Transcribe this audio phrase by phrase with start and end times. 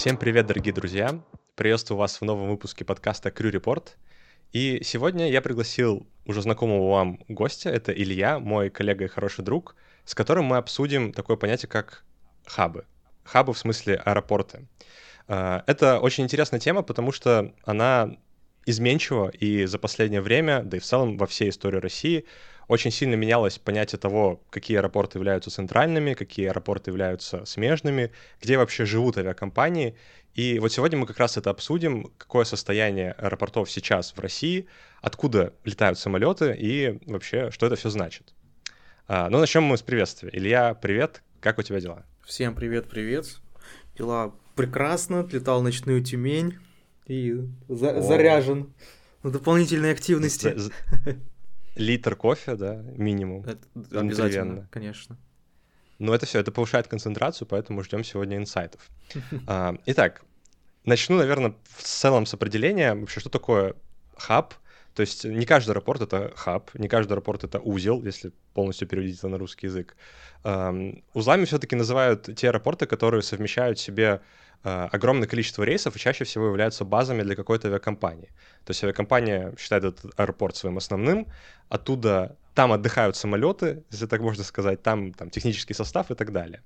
[0.00, 1.20] Всем привет, дорогие друзья!
[1.56, 3.86] Приветствую вас в новом выпуске подкаста Крю Report.
[4.50, 9.76] И сегодня я пригласил уже знакомого вам гостя, это Илья, мой коллега и хороший друг,
[10.06, 12.02] с которым мы обсудим такое понятие, как
[12.46, 12.86] хабы.
[13.24, 14.66] Хабы в смысле аэропорты.
[15.28, 18.16] А, это очень интересная тема, потому что она
[18.64, 22.24] изменчива, и за последнее время, да и в целом во всей истории России,
[22.70, 28.84] очень сильно менялось понятие того, какие аэропорты являются центральными, какие аэропорты являются смежными, где вообще
[28.84, 29.96] живут авиакомпании.
[30.34, 34.68] И вот сегодня мы как раз это обсудим, какое состояние аэропортов сейчас в России,
[35.02, 38.34] откуда летают самолеты и вообще, что это все значит.
[39.08, 40.30] А, ну, начнем мы с приветствия.
[40.32, 42.04] Илья, привет, как у тебя дела?
[42.24, 43.40] Всем привет-привет.
[43.98, 46.58] Дела прекрасно, летал ночную Тюмень
[47.06, 47.34] и
[47.68, 48.72] за- заряжен
[49.24, 50.54] на дополнительные активности.
[51.80, 53.44] Литр кофе, да, минимум.
[53.44, 53.66] Это
[53.98, 55.16] обязательно, конечно.
[55.98, 58.88] Но это все, это повышает концентрацию, поэтому ждем сегодня инсайтов.
[59.46, 60.22] А, итак,
[60.84, 63.74] начну, наверное, в целом с определения вообще, что такое
[64.16, 64.54] хаб.
[64.94, 69.18] То есть не каждый аэропорт— это хаб, не каждый аэропорт— это узел, если полностью переводить
[69.18, 69.96] это на русский язык.
[71.14, 74.20] Узлами все-таки называют те аэропорты, которые совмещают в себе
[74.62, 78.28] огромное количество рейсов и чаще всего являются базами для какой-то авиакомпании.
[78.64, 81.26] То есть авиакомпания считает этот аэропорт своим основным,
[81.68, 86.62] оттуда там отдыхают самолеты, если так можно сказать, там, там технический состав и так далее.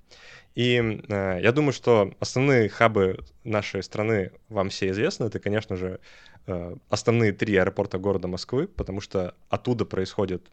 [0.54, 5.26] И э, я думаю, что основные хабы нашей страны вам все известны.
[5.26, 6.00] Это, конечно же,
[6.46, 10.50] э, основные три аэропорта города Москвы, потому что оттуда происходит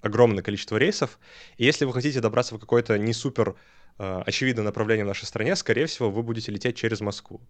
[0.00, 1.18] огромное количество рейсов.
[1.56, 3.56] И если вы хотите добраться в какой-то не супер
[3.98, 7.40] э, очевидное направление в нашей стране, скорее всего, вы будете лететь через Москву.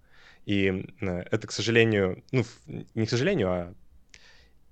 [0.46, 2.44] И э, это, к сожалению, ну,
[2.94, 3.74] не к сожалению, а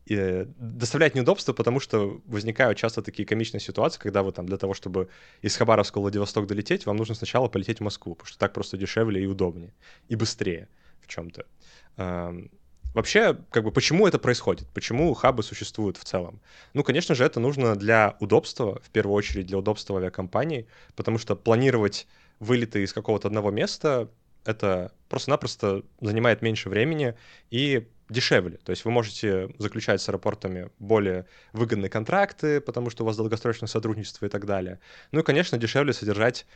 [0.08, 4.74] э, доставляет неудобства, потому что возникают часто такие комичные ситуации, когда вы там для того,
[4.74, 5.08] чтобы
[5.42, 8.76] из Хабаровска в Владивосток долететь, вам нужно сначала полететь в Москву, потому что так просто
[8.76, 9.74] дешевле и удобнее,
[10.08, 10.68] и быстрее
[11.00, 11.46] в чем-то.
[12.96, 14.66] Вообще, как бы, почему это происходит?
[14.72, 16.40] Почему хабы существуют в целом?
[16.72, 21.36] Ну, конечно же, это нужно для удобства, в первую очередь для удобства авиакомпаний, потому что
[21.36, 22.06] планировать
[22.40, 24.08] вылеты из какого-то одного места
[24.46, 27.14] это просто-напросто занимает меньше времени
[27.50, 28.56] и дешевле.
[28.64, 33.68] То есть вы можете заключать с аэропортами более выгодные контракты, потому что у вас долгосрочное
[33.68, 34.80] сотрудничество и так далее.
[35.12, 36.46] Ну и, конечно, дешевле содержать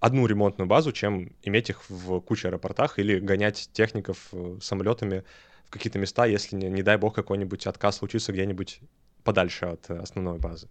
[0.00, 5.24] одну ремонтную базу, чем иметь их в куче аэропортах или гонять техников э, самолетами
[5.66, 8.80] в какие-то места, если, не, не дай бог, какой-нибудь отказ случится где-нибудь
[9.24, 10.68] подальше от э, основной базы.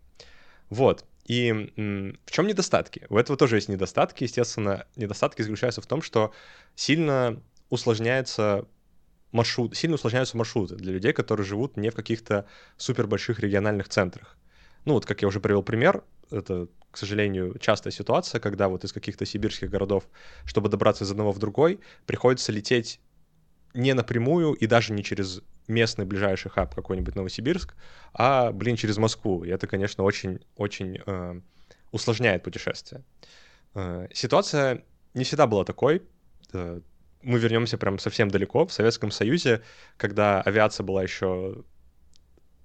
[0.69, 1.05] Вот.
[1.25, 1.51] И
[2.25, 3.05] в чем недостатки?
[3.09, 4.23] У этого тоже есть недостатки.
[4.23, 6.33] Естественно, недостатки заключаются в том, что
[6.75, 8.67] сильно усложняется
[9.31, 14.37] маршрут, сильно усложняются маршруты для людей, которые живут не в каких-то супер больших региональных центрах.
[14.85, 18.93] Ну вот, как я уже привел пример, это, к сожалению, частая ситуация, когда вот из
[18.93, 20.07] каких-то сибирских городов,
[20.45, 22.99] чтобы добраться из одного в другой, приходится лететь
[23.75, 27.75] не напрямую и даже не через местный ближайший хаб какой-нибудь Новосибирск,
[28.13, 29.43] а, блин, через Москву.
[29.43, 31.41] И это, конечно, очень-очень э,
[31.91, 33.03] усложняет путешествие.
[33.73, 34.83] Э, ситуация
[35.13, 36.03] не всегда была такой.
[36.53, 36.79] Э,
[37.21, 38.65] мы вернемся прям совсем далеко.
[38.65, 39.61] В Советском Союзе,
[39.97, 41.63] когда авиация была еще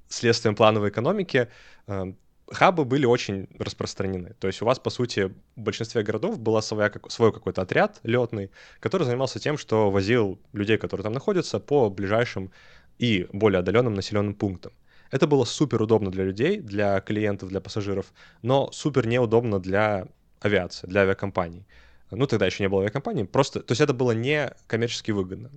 [0.08, 1.48] следствием плановой экономики,
[1.86, 2.12] э,
[2.50, 4.34] хабы были очень распространены.
[4.38, 8.50] То есть у вас, по сути, в большинстве городов был свой какой-то отряд летный,
[8.80, 12.50] который занимался тем, что возил людей, которые там находятся, по ближайшим
[12.98, 14.72] и более отдаленным населенным пунктам.
[15.10, 18.12] Это было супер удобно для людей, для клиентов, для пассажиров,
[18.42, 20.06] но супер неудобно для
[20.40, 21.66] авиации, для авиакомпаний.
[22.12, 25.50] Ну, тогда еще не было авиакомпаний, просто, то есть это было не коммерчески выгодно.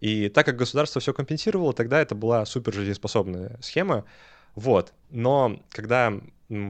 [0.00, 4.04] И так как государство все компенсировало, тогда это была супер жизнеспособная схема,
[4.54, 4.92] вот.
[5.10, 6.12] Но когда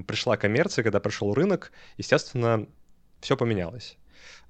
[0.07, 2.67] пришла коммерция, когда пришел рынок, естественно,
[3.21, 3.97] все поменялось.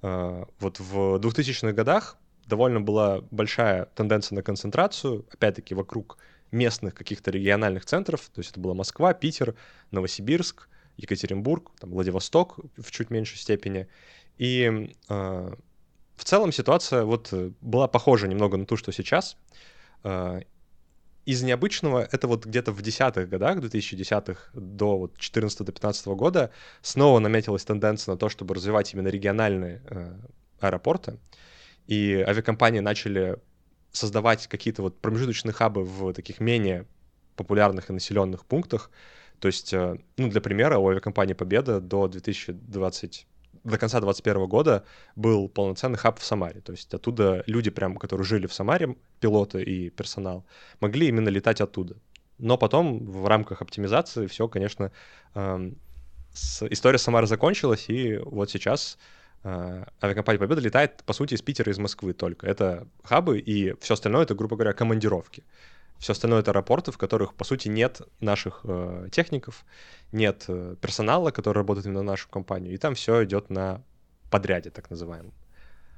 [0.01, 6.17] А, вот в 2000-х годах довольно была большая тенденция на концентрацию, опять-таки вокруг
[6.51, 9.55] местных каких-то региональных центров, то есть это была Москва, Питер,
[9.91, 10.67] Новосибирск,
[10.97, 13.87] Екатеринбург, там, Владивосток в чуть меньшей степени.
[14.37, 15.55] И э,
[16.15, 19.37] в целом ситуация вот была похожа немного на ту, что сейчас.
[20.03, 20.41] Э,
[21.25, 27.19] из необычного это вот где-то в десятых годах, 2010-х до вот 14 до года снова
[27.19, 30.13] наметилась тенденция на то, чтобы развивать именно региональные э,
[30.59, 31.19] аэропорты.
[31.87, 33.37] И авиакомпании начали
[33.91, 36.85] создавать какие-то вот промежуточные хабы в таких менее
[37.35, 38.91] популярных и населенных пунктах.
[39.39, 43.27] То есть, э, ну, для примера, у авиакомпании «Победа» до 2020
[43.63, 44.83] до конца 2021 года
[45.15, 46.61] был полноценный хаб в Самаре.
[46.61, 50.45] То есть оттуда люди, прям, которые жили в Самаре, пилоты и персонал,
[50.79, 51.95] могли именно летать оттуда.
[52.39, 54.91] Но потом в рамках оптимизации все, конечно,
[55.35, 55.77] эм,
[56.33, 58.97] история Самары закончилась, и вот сейчас
[59.43, 62.47] э, авиакомпания Победа летает, по сути, из Питера, из Москвы только.
[62.47, 65.43] Это хабы, и все остальное— это, грубо говоря, командировки.
[65.99, 69.65] Все остальное— это аэропорты, в которых, по сути, нет наших э, техников,
[70.11, 73.81] нет э, персонала, который работает именно на нашу компанию, и там все идет на
[74.29, 75.33] подряде, так называемом.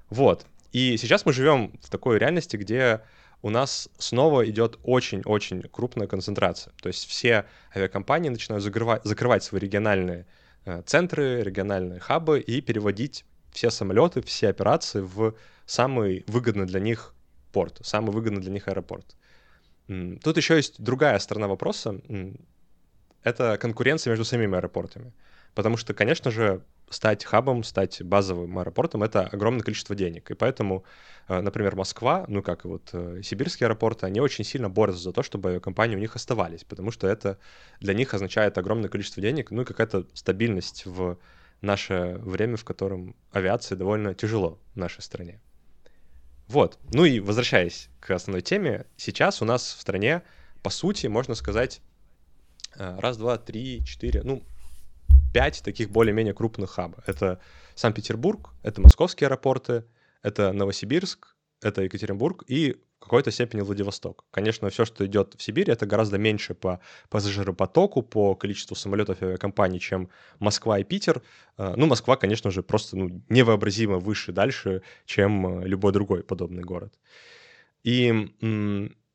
[0.09, 0.45] Вот.
[0.71, 3.01] И сейчас мы живем в такой реальности, где
[3.41, 6.73] у нас снова идет очень-очень крупная концентрация.
[6.81, 7.45] То есть все
[7.75, 10.25] авиакомпании начинают закрывать, закрывать свои региональные
[10.65, 17.13] э, центры, региональные хабы и переводить все самолеты, все операции в самый выгодный для них
[17.53, 19.15] порт, самый выгодный для них аэропорт.
[19.87, 22.01] Тут еще есть другая сторона вопроса.
[23.23, 25.13] Это конкуренция между самими аэропортами.
[25.53, 30.29] Потому что, конечно же, стать хабом, стать базовым аэропортом— это огромное количество денег.
[30.31, 30.83] И поэтому,
[31.27, 35.11] э, например, Москва, ну как и вот э, сибирские аэропорты, они очень сильно борются за
[35.13, 37.39] то, чтобы компании у них оставались, потому что это
[37.79, 41.17] для них означает огромное количество денег, ну и какая-то стабильность в
[41.61, 45.41] наше время, в котором авиации довольно тяжело в нашей стране.
[46.47, 46.79] Вот.
[46.93, 50.23] Ну и возвращаясь к основной теме, сейчас у нас в стране,
[50.61, 51.81] по сути, можно сказать,
[52.75, 54.43] э, раз, два, три, четыре, ну,
[55.33, 57.03] пять таких более-менее крупных хаба.
[57.05, 57.39] Это
[57.75, 59.85] Санкт-Петербург, это московские аэропорты,
[60.21, 64.25] это Новосибирск, это Екатеринбург и в какой-то степени Владивосток.
[64.31, 69.25] Конечно, все, что идет в Сибирь, это гораздо меньше по пассажиропотоку, по количеству самолетов и
[69.25, 70.09] авиакомпаний, чем
[70.39, 71.21] Москва и Питер.
[71.57, 76.63] Э, ну, Москва, конечно же, просто ну, невообразимо выше, дальше, чем э, любой другой подобный
[76.63, 76.93] город.
[77.83, 78.31] И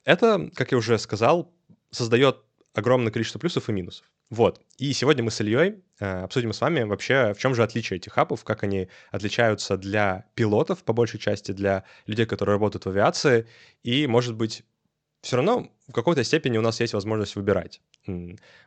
[0.05, 1.53] это, как я уже сказал,
[1.91, 2.45] создает
[2.75, 4.07] огромное количество плюсов и минусов.
[4.31, 4.61] Вот.
[4.79, 8.45] И сегодня мы с Ильей обсудим с вами вообще, в чем же отличие этих хабов,
[8.45, 13.47] как они отличаются для пилотов, по большей части, для людей, которые работают в авиации,
[13.83, 14.65] и, может быть,
[15.23, 17.83] все равно в какой-то степени у нас есть возможность выбирать.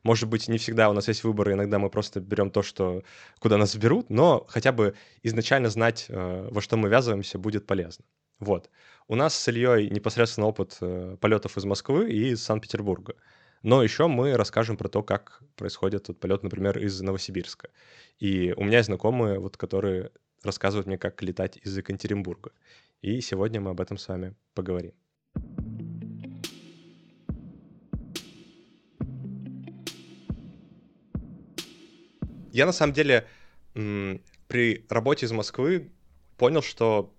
[0.03, 3.03] Может быть, не всегда у нас есть выбор, иногда мы просто берем то, что,
[3.39, 8.05] куда нас берут, но хотя бы изначально знать, э, во что мы ввязываемся, будет полезно.
[8.39, 8.69] Вот.
[9.07, 13.15] У нас с Ильей непосредственно опыт э, полетов из Москвы и из Санкт-Петербурга.
[13.63, 17.69] Но еще мы расскажем про то, как происходит вот полет, например, из Новосибирска.
[18.19, 20.11] И у меня есть знакомые, вот, которые
[20.43, 22.51] рассказывают мне, как летать из Екатеринбурга.
[23.01, 24.91] И сегодня мы об этом с вами поговорим.
[32.51, 33.27] Я на самом деле
[33.73, 35.89] при работе из Москвы
[36.37, 37.15] понял, что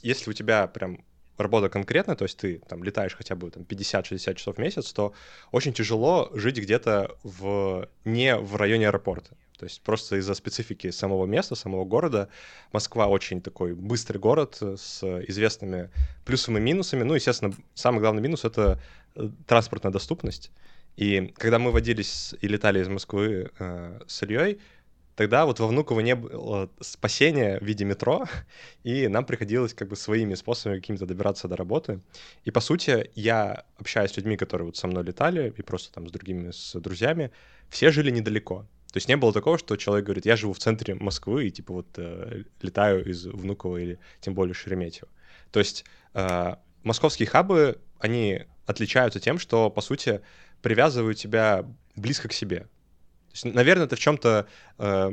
[0.00, 1.04] если у тебя прям
[1.42, 5.12] работа конкретная, то есть ты там летаешь хотя бы там 50-60 часов в месяц, то
[5.50, 9.36] очень тяжело жить где-то в не в районе аэропорта.
[9.62, 12.28] То есть просто из-за специфики самого места, самого города.
[12.72, 15.88] Москва очень такой быстрый город с известными
[16.24, 17.04] плюсами и минусами.
[17.04, 18.80] Ну, естественно, самый главный минус— это
[19.14, 20.50] э, транспортная доступность.
[20.96, 24.58] И когда мы водились и летали из Москвы э, с Ильей,
[25.16, 28.24] тогда вот во Внуково не было спасения в виде метро,
[28.84, 32.00] и нам приходилось как бы своими способами какими-то добираться до работы.
[32.44, 36.08] И, по сути, я общаюсь с людьми, которые вот со мной летали, и просто там
[36.08, 37.30] с другими, с друзьями,
[37.68, 38.66] все жили недалеко.
[38.92, 41.72] То есть не было такого, что человек говорит, я живу в центре Москвы и типа
[41.72, 45.08] вот э, летаю из Внуково или тем более Шереметьево.
[45.50, 50.20] То есть э, московские хабы, они отличаются тем, что, по сути,
[50.60, 51.64] привязывают тебя
[51.96, 52.66] близко к себе.
[53.32, 54.46] Есть, наверное, это в чем-то
[54.78, 55.10] э,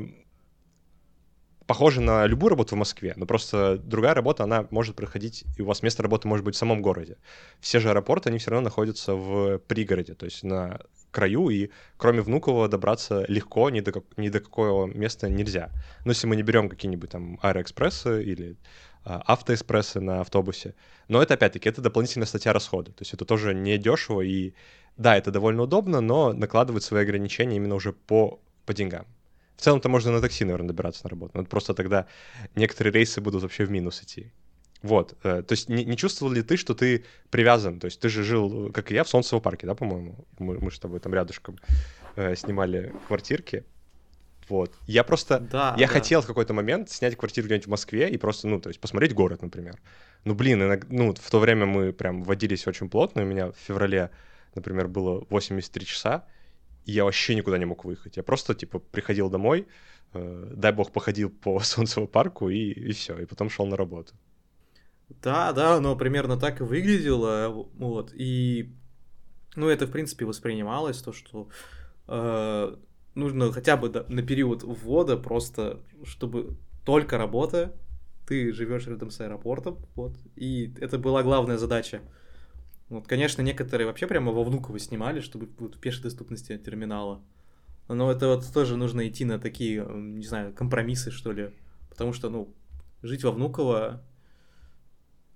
[1.70, 5.66] похоже на любую работу в Москве, но просто другая работа, она может проходить, и у
[5.66, 7.18] вас место работы может быть в самом городе.
[7.60, 10.80] Все же аэропорты, они все равно находятся в пригороде, то есть на
[11.12, 15.70] краю, и кроме Внуково добраться легко, ни до, ни до какого места нельзя.
[16.06, 18.58] Но если мы не берем какие-нибудь там аэроэкспрессы или
[19.06, 20.76] а, автоэкспрессы на автобусе.
[21.08, 22.92] Но это, опять-таки, это дополнительная статья расхода.
[22.92, 24.54] То есть это тоже не дешево, и
[25.00, 29.06] да, это довольно удобно, но накладывает свои ограничения именно уже по, по деньгам.
[29.56, 31.32] В целом-то можно на такси, наверное, добираться на работу.
[31.38, 32.06] Но просто тогда
[32.56, 34.32] некоторые рейсы будут вообще в минус идти.
[34.82, 35.18] Вот.
[35.24, 37.80] Э, то есть не, не чувствовал ли ты, что ты привязан?
[37.80, 40.26] То есть ты же жил, как и я, в Солнцево парке, да, по-моему?
[40.38, 41.58] Мы, мы с тобой там рядышком
[42.16, 43.64] э, снимали квартирки.
[44.50, 44.74] Вот.
[44.86, 45.40] Я просто...
[45.40, 45.94] Да, я да.
[45.94, 49.14] хотел в какой-то момент снять квартиру где-нибудь в Москве и просто, ну, то есть посмотреть
[49.14, 49.80] город, например.
[50.26, 53.22] Ну, блин, иногда, ну, в то время мы прям водились очень плотно.
[53.22, 54.10] У меня в феврале,
[54.60, 56.26] например, было 83 часа,
[56.86, 58.18] и я вообще никуда не мог выехать.
[58.18, 59.68] Я просто, типа, приходил домой,
[60.14, 64.14] э, дай бог, походил по Солнцевому парку, и, и все, и потом шел на работу.
[65.24, 68.72] Да, да, но примерно так и выглядело, вот, и,
[69.56, 71.50] ну, это, в принципе, воспринималось, то, что
[72.08, 72.76] э,
[73.16, 77.76] нужно хотя бы на период ввода просто, чтобы только работа,
[78.28, 82.02] ты живешь рядом с аэропортом, вот, и это была главная задача.
[82.90, 87.22] Вот, конечно, некоторые вообще прямо во Внуково снимали, чтобы вот, в пешей доступности терминала.
[87.88, 91.52] Но это вот тоже нужно идти на такие, не знаю, компромиссы, что ли.
[91.90, 92.54] Потому что, ну,
[93.02, 94.04] жить во Внуково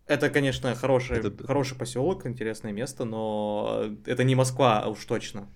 [0.05, 1.45] это, конечно, хороший, это...
[1.45, 5.47] хороший поселок, интересное место, но это не Москва, а уж точно.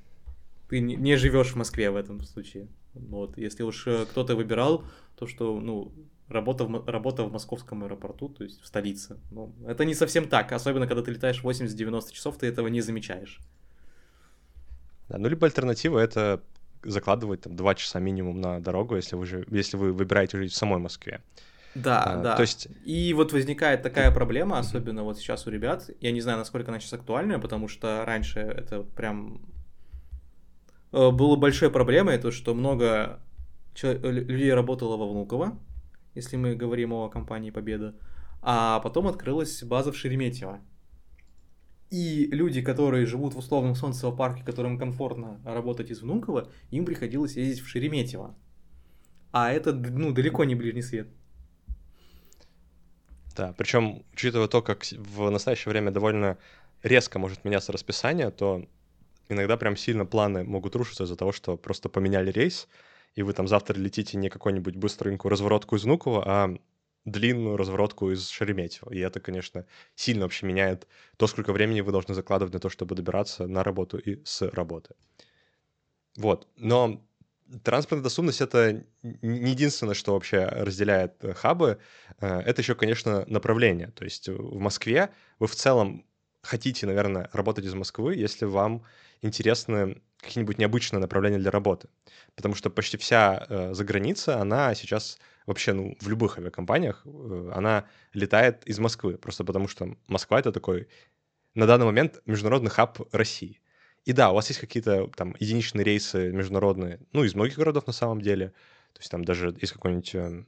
[0.69, 2.67] Ты не живешь в Москве в этом случае.
[2.93, 4.83] Вот, если уж э, кто-то выбирал,
[5.15, 5.93] то что, ну,
[6.29, 9.17] работа в, работа в московском аэропорту, то есть в столице.
[9.31, 13.39] Ну, это не совсем так, особенно когда ты летаешь 80-90 часов, ты этого не замечаешь.
[15.09, 16.41] Да, ну, либо альтернатива— это
[16.83, 20.55] закладывать там 2 часа минимум на дорогу, если вы, же, если вы выбираете жить в
[20.55, 21.21] самой Москве.
[21.75, 22.35] Да, а, да.
[22.35, 22.67] То есть...
[22.85, 25.89] И вот возникает такая проблема, особенно вот сейчас у ребят.
[26.01, 29.41] Я не знаю, насколько она сейчас актуальная, потому что раньше это прям
[30.91, 33.19] было большой проблемой, то, что много
[33.81, 35.57] людей работало во Внуково,
[36.15, 37.95] если мы говорим о компании Победа,
[38.41, 40.59] а потом открылась база в Шереметьево.
[41.89, 47.37] И люди, которые живут в условном солнцевом парке, которым комфортно работать из Внуково, им приходилось
[47.37, 48.35] ездить в Шереметьево.
[49.31, 51.07] А это, ну, далеко не ближний свет.
[53.35, 56.37] Да, причем, учитывая то, как в настоящее время довольно
[56.83, 58.65] резко может меняться расписание, то
[59.29, 62.67] иногда прям сильно планы могут рушиться из-за того, что просто поменяли рейс,
[63.15, 66.57] и вы там завтра летите не какую-нибудь быстренькую разворотку из Внуково, а
[67.05, 68.91] длинную разворотку из Шереметьево.
[68.93, 69.65] И это, конечно,
[69.95, 73.97] сильно вообще меняет то, сколько времени вы должны закладывать на то, чтобы добираться на работу
[73.97, 74.95] и с работы.
[76.17, 76.47] Вот.
[76.57, 77.01] Но
[77.63, 81.77] Транспортная доступность— это не единственное, что вообще разделяет э, хабы.
[82.19, 83.87] Э, это еще, конечно, направление.
[83.91, 86.05] То есть в Москве вы в целом
[86.41, 88.83] хотите, наверное, работать из Москвы, если вам
[89.21, 91.89] интересны какие-нибудь необычные направления для работы.
[92.35, 97.85] Потому что почти вся э, заграница, она сейчас вообще, ну, в любых авиакомпаниях, э, она
[98.13, 99.17] летает из Москвы.
[99.17, 100.87] Просто потому что Москва— это такой
[101.55, 103.61] на данный момент международный хаб России.
[104.05, 107.93] И да, у вас есть какие-то там единичные рейсы международные, ну, из многих городов на
[107.93, 108.49] самом деле.
[108.93, 110.15] То есть там даже из какой-нибудь...
[110.15, 110.47] Эм,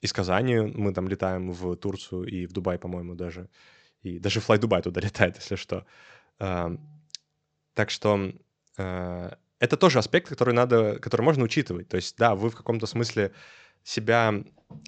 [0.00, 3.48] из Казани мы там летаем в Турцию и в Дубай, по-моему, даже.
[4.02, 5.86] И даже Fly Dubai туда летает, если что.
[7.74, 8.32] Так что
[8.78, 11.88] э, это тоже аспект, который надо, который можно учитывать.
[11.88, 13.32] То есть, да, вы в каком-то смысле
[13.82, 14.34] себя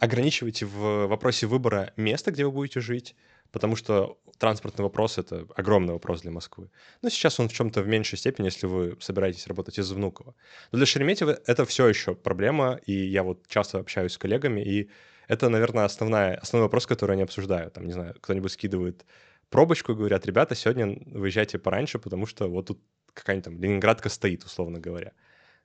[0.00, 3.14] ограничиваете в вопросе выбора места, где вы будете жить,
[3.52, 6.70] потому что транспортный вопрос— это огромный вопрос для Москвы.
[7.02, 10.34] Но сейчас он в чем-то в меньшей степени, если вы собираетесь работать из Внуково.
[10.72, 14.90] Но для Шереметьево это все еще проблема, и я вот часто общаюсь с коллегами, и
[15.28, 17.74] это, наверное, основная, основной вопрос, который они обсуждают.
[17.74, 19.04] Там, не знаю, кто-нибудь скидывает
[19.50, 22.80] пробочку и говорят, ребята, сегодня выезжайте пораньше, потому что вот тут
[23.12, 25.12] какая-нибудь там Ленинградка стоит, условно говоря.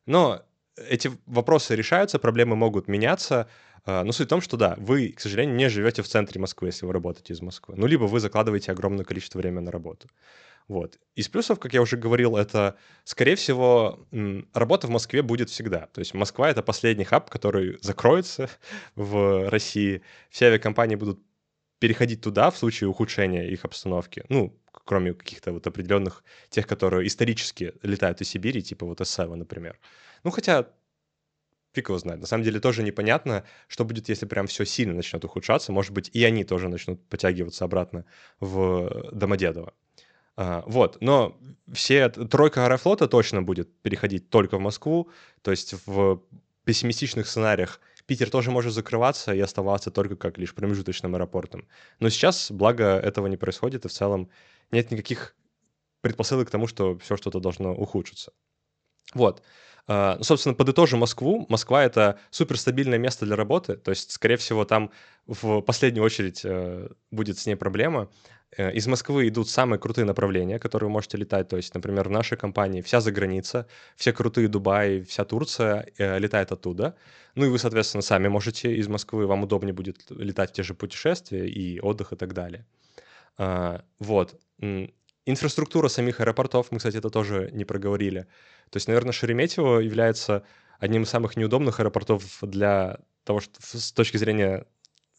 [0.05, 0.43] Но
[0.75, 3.47] эти вопросы решаются, проблемы могут меняться,
[3.83, 6.69] а, но суть в том, что да, вы, к сожалению, не живете в центре Москвы,
[6.69, 7.75] если вы работаете из Москвы.
[7.77, 10.07] Ну, либо вы закладываете огромное количество времени на работу.
[10.67, 10.99] Вот.
[11.15, 14.07] Из плюсов, как я уже говорил, это, скорее всего,
[14.53, 15.87] работа в Москве будет всегда.
[15.87, 18.49] То есть Москва— это последний хаб, который закроется
[18.95, 20.01] в России.
[20.29, 21.19] Все авиакомпании будут
[21.81, 24.23] переходить туда в случае ухудшения их обстановки.
[24.29, 29.79] Ну, кроме каких-то вот определенных тех, которые исторически летают из Сибири, типа вот S7, например.
[30.23, 30.67] Ну, хотя
[31.73, 32.21] фиг его знает.
[32.21, 35.71] На самом деле тоже непонятно, что будет, если прям все сильно начнет ухудшаться.
[35.71, 38.05] Может быть, и они тоже начнут подтягиваться обратно
[38.39, 39.73] в Домодедово.
[40.37, 41.35] А, вот, но
[41.73, 45.09] все, тройка Аэрофлота точно будет переходить только в Москву,
[45.41, 46.21] то есть в
[46.63, 51.65] пессимистичных сценариях Питер тоже может закрываться и оставаться только как лишь промежуточным аэропортом.
[52.01, 54.29] Но сейчас, благо, этого не происходит, и в целом
[54.69, 55.33] нет никаких
[56.01, 58.33] предпосылок к тому, что все что-то должно ухудшиться.
[59.13, 59.43] Вот.
[59.87, 61.45] А, ну, собственно, подытожу Москву.
[61.47, 64.91] Москва— это суперстабильное место для работы, то есть, скорее всего, там
[65.25, 68.09] в последнюю очередь э, будет с ней проблема.
[68.57, 71.47] Э, из Москвы идут самые крутые направления, которые вы можете летать.
[71.47, 76.51] То есть, например, в нашей компании вся заграница, все крутые Дубай, вся Турция э, летает
[76.51, 76.95] оттуда.
[77.35, 80.73] Ну и вы, соответственно, сами можете из Москвы, вам удобнее будет летать в те же
[80.73, 82.65] путешествия и отдых и так далее.
[83.37, 84.39] А, вот.
[85.25, 88.27] Инфраструктура самих аэропортов, мы, кстати, это тоже не проговорили.
[88.69, 90.43] То есть, наверное, Шереметьево является
[90.79, 94.65] одним из самых неудобных аэропортов для того, что с точки зрения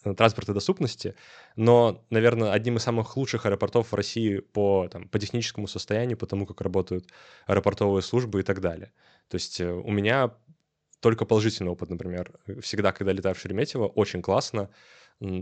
[0.02, 1.14] транспорта доступности,
[1.56, 6.26] но, наверное, одним из самых лучших аэропортов в России по, там, по техническому состоянию, по
[6.26, 7.06] тому, как работают
[7.47, 8.92] аэропортовые службы и так далее.
[9.28, 10.35] То есть э, у меня
[11.00, 12.32] только положительный опыт, например.
[12.61, 14.71] Всегда, когда летаю в Шереметьево, очень классно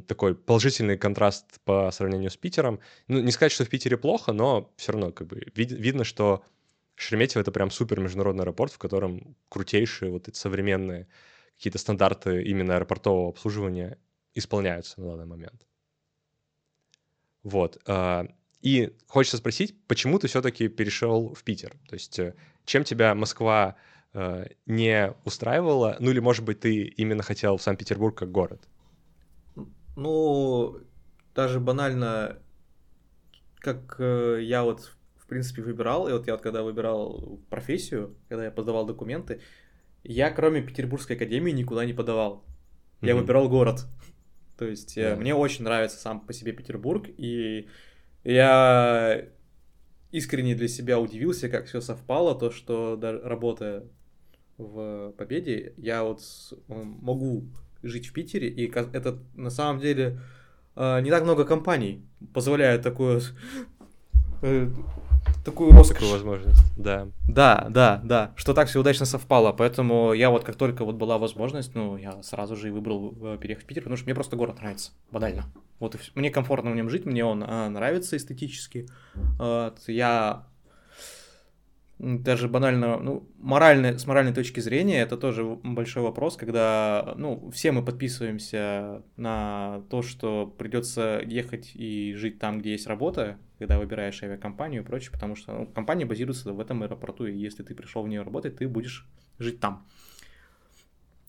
[0.06, 2.80] такой положительный контраст по сравнению с Питером.
[3.08, 6.44] Ну, не сказать, что в Питере плохо, но все равно как бы вид- видно, что
[6.96, 11.08] Шереметьево— это прям супер международный аэропорт, в котором крутейшие вот эти современные
[11.56, 13.98] какие-то стандарты именно аэропортового обслуживания
[14.34, 15.66] исполняются на данный момент.
[17.42, 17.78] Вот.
[17.86, 18.26] А,
[18.60, 21.72] и хочется спросить, почему ты все-таки перешел в Питер?
[21.88, 22.34] То есть э,
[22.64, 23.76] чем тебя Москва
[24.12, 25.96] э, не устраивала?
[25.98, 28.68] Ну или, может быть, ты именно хотел в Санкт-Петербург как город?
[29.96, 30.78] Ну,
[31.34, 32.38] даже банально,
[33.58, 38.44] как э, я вот, в принципе, выбирал, и вот я вот когда выбирал профессию, когда
[38.44, 39.40] я подавал документы,
[40.02, 42.44] я кроме Петербургской академии никуда не подавал.
[43.00, 43.20] Я mm-hmm.
[43.20, 43.86] выбирал город.
[44.60, 45.16] То есть yeah.
[45.16, 47.66] мне очень нравится сам по себе Петербург, и
[48.24, 49.24] я
[50.12, 53.84] искренне для себя удивился, как все совпало, то, что даже работая
[54.58, 56.20] в Победе, я вот
[56.68, 57.46] могу
[57.82, 60.20] жить в Питере, и это на самом деле
[60.76, 63.22] э, не так много компаний позволяет такое
[64.42, 64.68] э,
[65.44, 65.98] такую роскошь.
[65.98, 67.08] Такую возможность, да.
[67.28, 71.18] Да, да, да, что так все удачно совпало, поэтому я вот как только вот была
[71.18, 74.36] возможность, ну, я сразу же и выбрал э, переехать в Питер, потому что мне просто
[74.36, 75.44] город нравится, банально.
[75.78, 76.12] Вот и все.
[76.14, 78.86] Мне комфортно в нем жить, мне он а, нравится эстетически.
[79.38, 80.44] Вот, я
[82.00, 87.72] даже банально, ну, морально, с моральной точки зрения, это тоже большой вопрос, когда, ну, все
[87.72, 94.22] мы подписываемся на то, что придется ехать и жить там, где есть работа, когда выбираешь
[94.22, 98.02] авиакомпанию и прочее, потому что ну, компания базируется в этом аэропорту, и если ты пришел
[98.02, 99.06] в нее работать, ты будешь
[99.38, 99.86] жить там.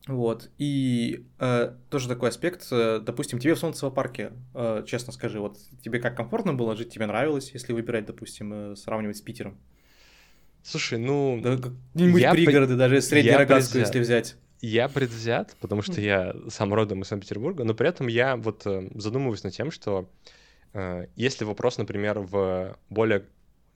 [0.08, 5.40] Вот, и э, тоже такой аспект, э, допустим, тебе в Солнцево парке, э, честно скажи,
[5.42, 9.60] вот тебе как комфортно было жить, тебе нравилось, если выбирать, допустим, э, сравнивать с Питером?
[10.64, 11.40] Слушай, ну...
[11.42, 12.80] Да, какие-нибудь пригороды, при...
[12.80, 14.36] даже среднерогатскую, если взять.
[14.62, 18.90] Я предвзят, потому что я сам родом из Санкт-Петербурга, но при этом я вот э,
[18.94, 20.08] задумываюсь над тем, что
[20.74, 23.26] э, если вопрос, например, в более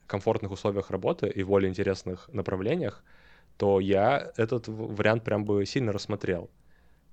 [0.06, 3.04] комфортных условиях работы и в более интересных направлениях,
[3.58, 6.52] то я этот вариант прям бы сильно рассмотрел.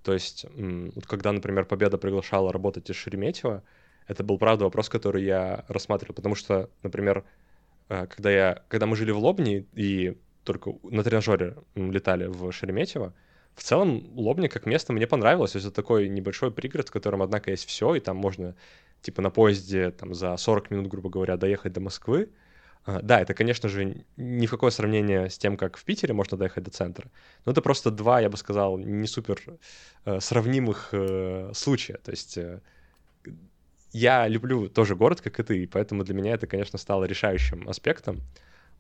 [0.03, 3.63] То есть, вот когда, например, Победа приглашала работать из Шереметьево,
[4.09, 7.25] это был, правда, вопрос, который я рассматривал, потому что, например,
[7.89, 13.15] когда, я, когда мы жили в Лобни и только на тренажере летали в Шереметьево,
[13.55, 15.55] в целом Лобни как место мне понравилось.
[15.55, 18.57] Это такой небольшой пригород, в котором, однако, есть все, и там можно
[19.03, 22.31] типа на поезде там, за 40 минут, грубо говоря, доехать до Москвы.
[22.85, 26.37] А, да, это, конечно же, ни в какое сравнение с тем, как в Питере можно
[26.37, 27.11] доехать до центра.
[27.45, 29.41] Но это просто два, я бы сказал, не супер
[30.05, 31.99] э, сравнимых э, случая.
[31.99, 32.61] То есть э,
[33.93, 38.21] я люблю тоже город, как и ты, поэтому для меня это, конечно, стало решающим аспектом.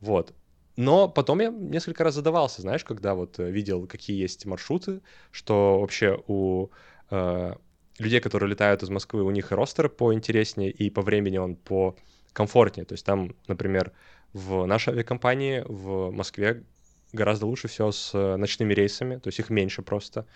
[0.00, 0.34] Вот.
[0.76, 5.80] Но потом я несколько раз задавался, знаешь, когда вот э, видел, какие есть маршруты, что
[5.80, 6.68] вообще у
[7.10, 7.54] э,
[7.98, 11.94] людей, которые летают из Москвы, у них и ростер поинтереснее, и по времени он по
[12.32, 12.86] комфортнее.
[12.86, 13.92] То есть там, например,
[14.32, 16.64] в нашей авиакомпании в Москве
[17.12, 20.26] гораздо лучше все с э, ночными рейсами, то есть их меньше просто.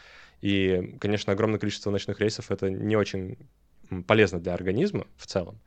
[0.43, 3.39] И, конечно, огромное количество ночных рейсов— это не очень
[4.07, 5.59] полезно для организма в целом.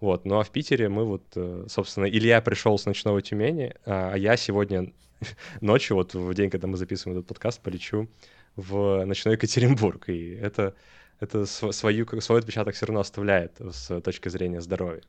[0.00, 0.24] Вот.
[0.24, 4.18] Ну а в Питере мы вот, э, собственно, Илья пришел с ночного Тюмени, а, а
[4.18, 4.92] я сегодня
[5.60, 8.08] ночью, вот в день, когда мы записываем этот подкаст, полечу
[8.56, 10.08] в ночной Екатеринбург.
[10.08, 10.74] И это,
[11.20, 15.02] это свою, свой отпечаток все равно оставляет с точки зрения здоровья.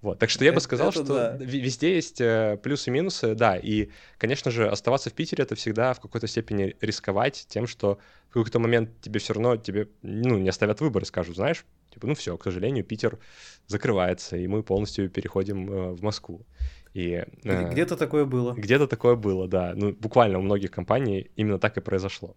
[0.00, 1.36] Вот, так что я бы сказал, это, что да.
[1.40, 5.92] везде есть э, плюсы и минусы, да, и, конечно же, оставаться в Питере это всегда
[5.92, 10.48] в какой-то степени рисковать тем, что в какой-то момент тебе все равно тебе, ну, не
[10.48, 13.18] оставят выбор и скажут, знаешь, типа, ну все, к сожалению, Питер
[13.66, 16.46] закрывается, и мы полностью переходим э, в Москву.
[16.94, 18.52] И, э, где-то такое было.
[18.52, 19.72] Где-то такое было, да.
[19.74, 22.36] Ну, буквально у многих компаний именно так и произошло.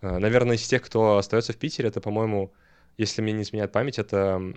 [0.00, 2.52] Наверное, из тех, кто остается в Питере, это, по-моему,
[2.96, 4.54] если мне не изменяет память, это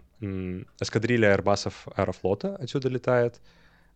[0.80, 3.42] эскадрилья Airbusов Аэрофлота отсюда летает,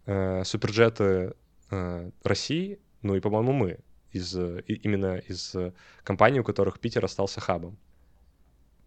[0.05, 1.33] э, суперджеты
[1.69, 3.79] э, России, ну и, по-моему, мы
[4.11, 5.55] из, именно из
[6.03, 7.77] компаний, у которых Питер остался хабом.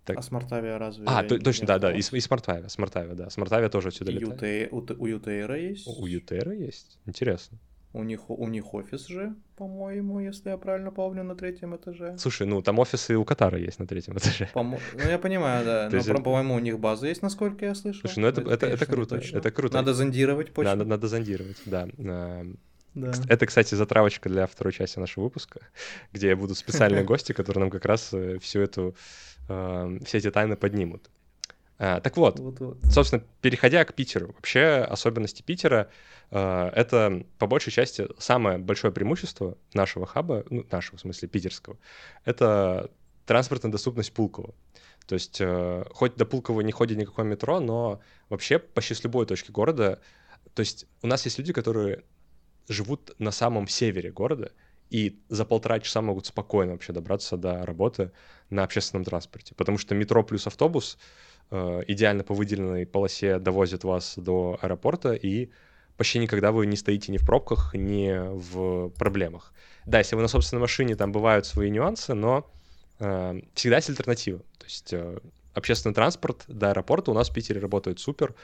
[0.04, 0.18] Так.
[0.18, 1.04] А Смартавия разве?
[1.06, 4.70] А, то, точно, да, да, и, и Смартавия, Смартавия, да, Смартавия тоже отсюда и летает.
[4.70, 5.86] У, у Ютейра есть?
[5.86, 7.58] У Ютейра есть, интересно.
[7.94, 12.16] У них, у них офис же, по-моему, если я правильно помню, на третьем этаже.
[12.18, 14.50] Слушай, ну там офисы у Катара есть на третьем этаже.
[14.52, 14.78] По ну,
[15.08, 15.88] я понимаю, да.
[15.92, 16.14] Но, это...
[16.14, 18.00] по-моему, у них база есть, насколько я слышал.
[18.00, 19.20] Слушай, ну это, это, это, это круто.
[19.32, 19.76] Это круто.
[19.76, 20.70] Надо зондировать почву.
[20.70, 21.88] Надо, надо зондировать, да.
[21.96, 23.12] Да.
[23.28, 25.60] Это, кстати, затравочка для второй части нашего выпуска,
[26.12, 28.96] где будут специальные гости, которые нам как раз э, всю эту,
[29.48, 31.10] э, все эти тайны поднимут.
[31.78, 35.90] А, так вот, вот, вот, собственно, переходя к Питеру, вообще особенности Питера
[36.30, 41.76] э, это по большей части самое большое преимущество нашего хаба, ну, нашего в смысле питерского,
[42.24, 42.90] это
[43.26, 44.54] транспортная доступность Пулково.
[45.06, 49.26] То есть э, хоть до Пулково не ходит никакое метро, но вообще почти с любой
[49.26, 50.00] точки города,
[50.54, 52.04] то есть у нас есть люди, которые
[52.68, 54.52] живут на самом севере города,
[54.90, 58.12] и за полтора часа могут спокойно вообще добраться до работы
[58.50, 59.54] на общественном транспорте.
[59.54, 61.02] Потому что метро плюс автобус э,
[61.50, 65.50] идеально по выделенной полосе довозят вас до аэропорта, и
[65.96, 69.52] почти никогда вы не стоите ни в пробках, ни в проблемах.
[69.86, 72.50] Да, если вы на собственной машине, там бывают свои нюансы, но
[72.98, 74.38] э, всегда есть альтернатива.
[74.58, 75.18] То есть э,
[75.52, 78.34] общественный транспорт до аэропорта у нас в Питере работает супер,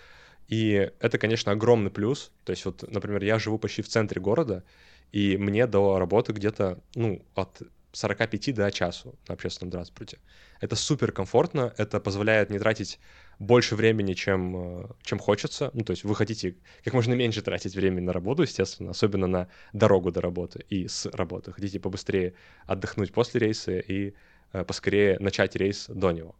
[0.48, 2.30] и это, конечно, огромный плюс.
[2.44, 4.64] То есть вот, например, я живу почти в центре города,
[5.12, 10.18] и мне до работы где-то, ну, от 45 до часу на общественном транспорте.
[10.60, 13.00] Это супер комфортно, это позволяет не тратить
[13.38, 15.70] больше времени, чем, э, чем хочется.
[15.74, 19.48] Ну, то есть вы хотите как можно меньше тратить времени на работу, естественно, особенно на
[19.72, 21.52] дорогу до работы и с работы.
[21.52, 22.34] Хотите побыстрее
[22.66, 24.14] отдохнуть после рейса и
[24.52, 26.36] э, поскорее начать рейс до него.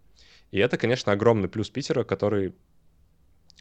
[0.50, 2.54] И это, конечно, огромный плюс Питера, который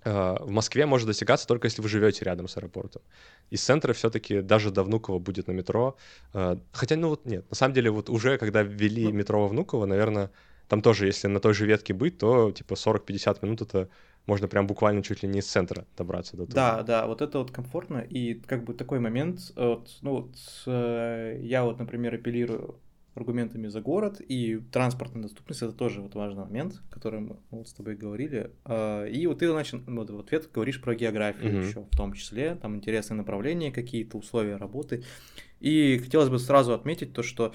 [0.06, 3.02] в Москве может достигаться только если вы живете рядом с аэропортом.
[3.50, 5.98] Из центра все-таки даже до Внуково будет на метро.
[6.34, 9.48] Э, хотя, ну вот нет, на самом деле вот уже когда ввели ну метро во
[9.48, 10.32] Внуково, наверное,
[10.68, 13.90] там тоже, если на той же ветке быть, то типа 40-50 минут это
[14.26, 16.78] можно прям буквально чуть ли не из центра добраться до туда.
[16.78, 17.98] Да, да, вот это вот комфортно.
[17.98, 20.36] И как бы такой момент, вот, ну вот
[20.68, 22.80] э, я вот, например, апеллирую
[23.16, 27.74] аргументами за город, и транспортная доступность это тоже вот важный момент, который мы вот с
[27.74, 28.52] тобой говорили.
[28.66, 31.68] А, и вот ты начал, вот в ответ говоришь про географию mm-hmm.
[31.68, 35.04] еще, в том числе, там интересные направления, какие-то условия работы.
[35.60, 37.54] И хотелось бы сразу отметить то, что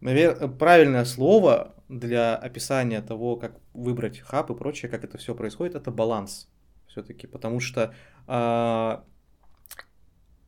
[0.00, 5.74] Наверное, правильное слово для описания того, как выбрать хаб и прочее, как это все происходит,
[5.74, 6.48] это баланс
[6.86, 7.94] все-таки, потому что
[8.26, 8.96] э,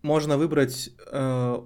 [0.00, 1.62] можно выбрать э,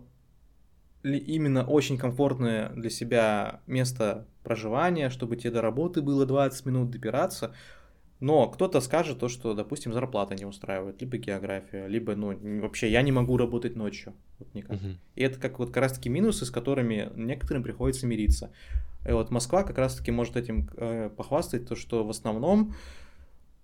[1.15, 7.55] именно очень комфортное для себя место проживания, чтобы тебе до работы было 20 минут добираться,
[8.21, 13.03] но кто-то скажет то, что, допустим, зарплата не устраивает, либо география, либо, ну, вообще я
[13.03, 14.15] не могу работать ночью.
[14.39, 14.79] Вот никак.
[14.79, 14.97] Uh-huh.
[15.17, 18.51] И это как вот как раз-таки минусы, с которыми некоторым приходится мириться.
[19.07, 22.75] И вот Москва как раз-таки может этим э, похвастать, то, что в основном,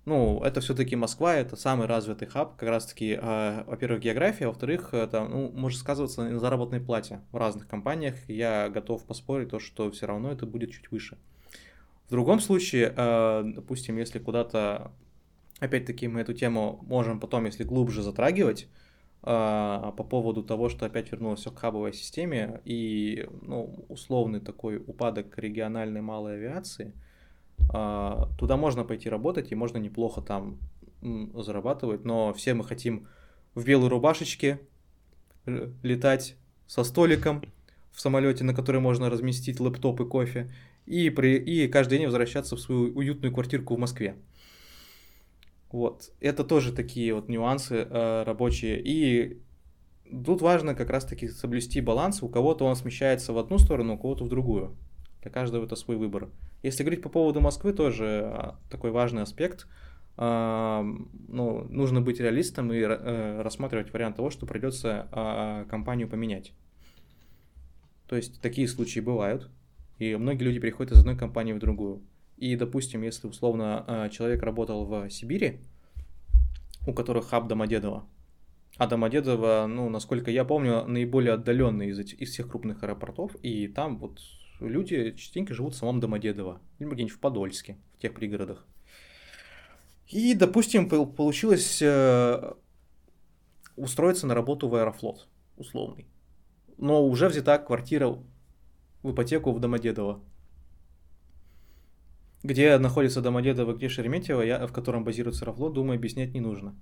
[0.04, 5.24] ну, это все-таки Москва, это самый развитый хаб, как раз-таки, э, во-первых, география, во-вторых, это,
[5.28, 8.16] ну, может сказываться на заработной плате в разных компаниях.
[8.28, 11.18] Я готов поспорить то, что все равно это будет чуть выше.
[12.08, 14.90] В другом случае, э, допустим, если куда-то,
[15.60, 18.66] опять-таки, мы эту тему можем потом, если глубже затрагивать,
[19.22, 24.78] э, по поводу того, что опять вернулось все к хабовой системе и ну, условный такой
[24.78, 26.92] упадок региональной малой авиации,
[27.68, 30.58] туда можно пойти работать и можно неплохо там
[31.00, 33.08] зарабатывать, но все мы хотим
[33.54, 34.60] в белой рубашечке
[35.46, 37.42] летать со столиком
[37.90, 40.50] в самолете, на который можно разместить лэптоп и кофе,
[40.86, 44.16] и, при, и каждый день возвращаться в свою уютную квартирку в Москве.
[45.70, 46.10] Вот.
[46.20, 48.80] Это тоже такие вот нюансы э, рабочие.
[48.84, 49.40] И
[50.24, 52.22] тут важно как раз-таки соблюсти баланс.
[52.22, 54.76] У кого-то он смещается в одну сторону, у кого-то в другую.
[55.22, 56.28] Для каждого это свой выбор.
[56.62, 59.66] Если говорить по поводу Москвы, тоже а, такой важный аспект.
[60.16, 60.82] Э,
[61.28, 66.52] ну, нужно быть реалистом и э, рассматривать вариант того, что придется э, компанию поменять.
[68.08, 69.48] То есть такие случаи бывают.
[69.98, 72.02] И многие люди переходят из одной компании в другую.
[72.36, 75.60] И, допустим, если условно а, человек работал в Сибири,
[76.88, 78.04] у которых хаб Домодедово,
[78.78, 83.98] а Домодедово, ну, насколько я помню, наиболее отдаленный из, из всех крупных аэропортов, и там
[83.98, 84.18] вот
[84.68, 88.66] люди частенько живут в самом Домодедово, либо где-нибудь в Подольске, в тех пригородах.
[90.08, 92.52] И, допустим, получилось э,
[93.76, 96.06] устроиться на работу в Аэрофлот, условный.
[96.76, 98.18] Но уже взята квартира
[99.02, 100.20] в ипотеку в Домодедово.
[102.42, 106.74] Где находится Домодедово, где Шереметьево, я, в котором базируется Рафлот, думаю, объяснять не нужно.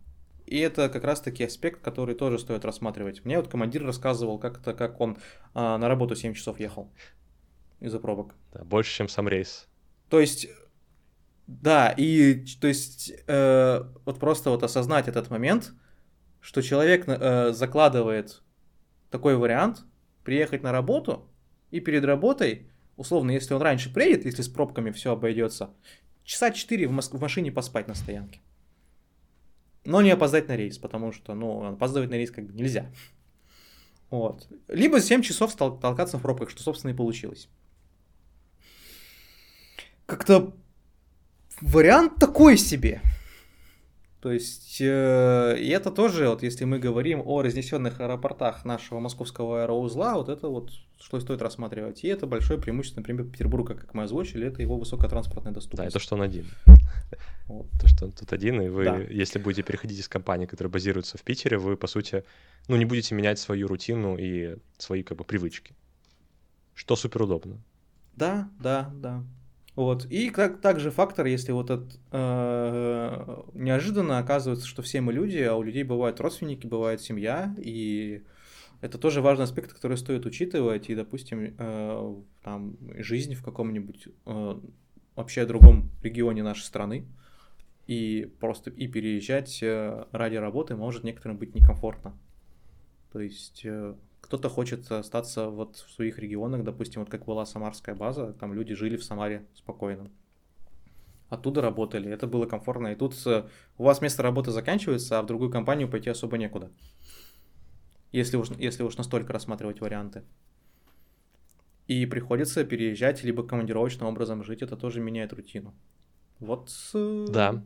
[0.46, 3.24] И это как раз-таки аспект, который тоже стоит рассматривать.
[3.24, 5.18] Мне вот командир рассказывал, как это, как он
[5.54, 6.90] а, на работу 7 часов ехал
[7.80, 8.34] из-за пробок.
[8.52, 9.66] Да, больше, чем сам рейс.
[10.08, 10.48] То есть,
[11.46, 15.72] да, и то есть э, вот просто вот осознать этот момент,
[16.40, 18.42] что человек э, закладывает
[19.10, 19.84] такой вариант,
[20.24, 21.28] приехать на работу,
[21.70, 25.70] и перед работой, условно, если он раньше приедет, если с пробками все обойдется,
[26.24, 28.40] часа 4 в, Моск- в машине поспать на стоянке.
[29.84, 32.92] Но не опоздать на рейс, потому что, ну, опаздывать на рейс как бы нельзя.
[34.10, 34.48] Вот.
[34.68, 37.48] Либо 7 часов тол- толкаться в пробках, что, собственно, и получилось.
[40.10, 40.52] Как-то
[41.60, 43.00] вариант такой себе.
[44.20, 49.62] То есть, э, и это тоже, вот если мы говорим о разнесенных аэропортах нашего московского
[49.62, 52.02] аэроузла, вот это вот что стоит рассматривать.
[52.02, 55.84] И это большое преимущество, например, Петербурга, как мы озвучили, это его высокая транспортная доступность.
[55.84, 56.46] Да, это что он один.
[57.46, 57.66] Вот.
[57.80, 58.96] То, что он тут один, и вы, да.
[58.98, 62.24] если будете переходить из компании, которая базируется в Питере, вы, по сути,
[62.68, 65.74] ну, не будете менять свою рутину и свои, как бы, привычки.
[66.74, 67.62] Что супер удобно.
[68.14, 69.24] Да, да, да.
[69.80, 70.04] Вот.
[70.10, 75.56] И как, также фактор, если вот это э, неожиданно оказывается, что все мы люди, а
[75.56, 78.22] у людей бывают родственники, бывает семья, и
[78.82, 84.60] это тоже важный аспект, который стоит учитывать, и, допустим, э, там, жизнь в каком-нибудь э,
[85.16, 87.06] вообще другом регионе нашей страны,
[87.86, 92.12] и просто и переезжать э, ради работы может некоторым быть некомфортно.
[93.12, 97.94] То есть э, кто-то хочет остаться вот в своих регионах, допустим, вот как была Самарская
[97.94, 100.10] база, там люди жили в Самаре спокойно.
[101.28, 102.88] Оттуда работали, это было комфортно.
[102.88, 106.70] И тут у вас место работы заканчивается, а в другую компанию пойти особо некуда.
[108.12, 110.24] Если уж, если уж настолько рассматривать варианты.
[111.86, 115.74] И приходится переезжать, либо командировочным образом жить, это тоже меняет рутину.
[116.40, 117.64] Вот да.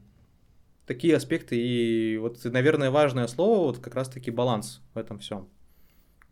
[0.86, 1.56] такие аспекты.
[1.56, 5.48] И вот, наверное, важное слово, вот как раз-таки баланс в этом всем.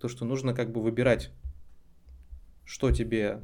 [0.02, 1.30] То, что нужно как бы выбирать,
[2.64, 3.40] что тебе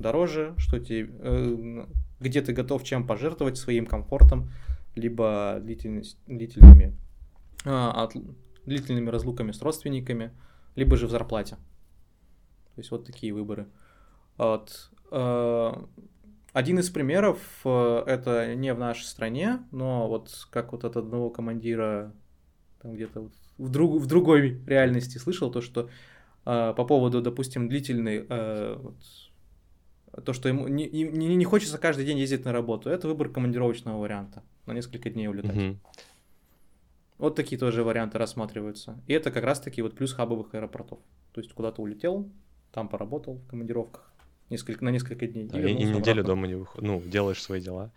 [0.00, 1.86] дороже, что тебе, э,
[2.18, 4.50] где ты готов чем пожертвовать своим комфортом,
[4.96, 6.98] либо длительными,
[7.64, 8.16] а, от,
[8.66, 10.32] длительными разлуками с родственниками,
[10.74, 11.58] либо же в зарплате.
[12.74, 13.68] То есть вот такие выборы.
[14.36, 14.90] Вот.
[15.12, 15.74] Э,
[16.52, 21.30] один из примеров э, это не в нашей стране, но вот как вот от одного
[21.30, 22.12] командира
[22.82, 25.88] там где-то вот в, друг, в другой реальности слышал то, что
[26.44, 28.26] э, по поводу, допустим, длительной
[28.76, 28.96] вот,
[30.24, 33.98] то, что ему не, не, не хочется каждый день ездить на работу, это выбор командировочного
[33.98, 35.56] варианта, на несколько дней улетать.
[35.56, 35.76] Угу.
[37.18, 39.00] Вот такие тоже варианты рассматриваются.
[39.06, 41.00] И это как раз-таки вот плюс хабовых аэропортов.
[41.32, 42.28] То есть куда-то улетел,
[42.72, 44.12] там поработал в командировках
[44.50, 45.46] несколько, на несколько дней.
[45.46, 46.22] Да, и, и неделю обратно.
[46.22, 47.92] дома не выходишь, ну, делаешь свои дела,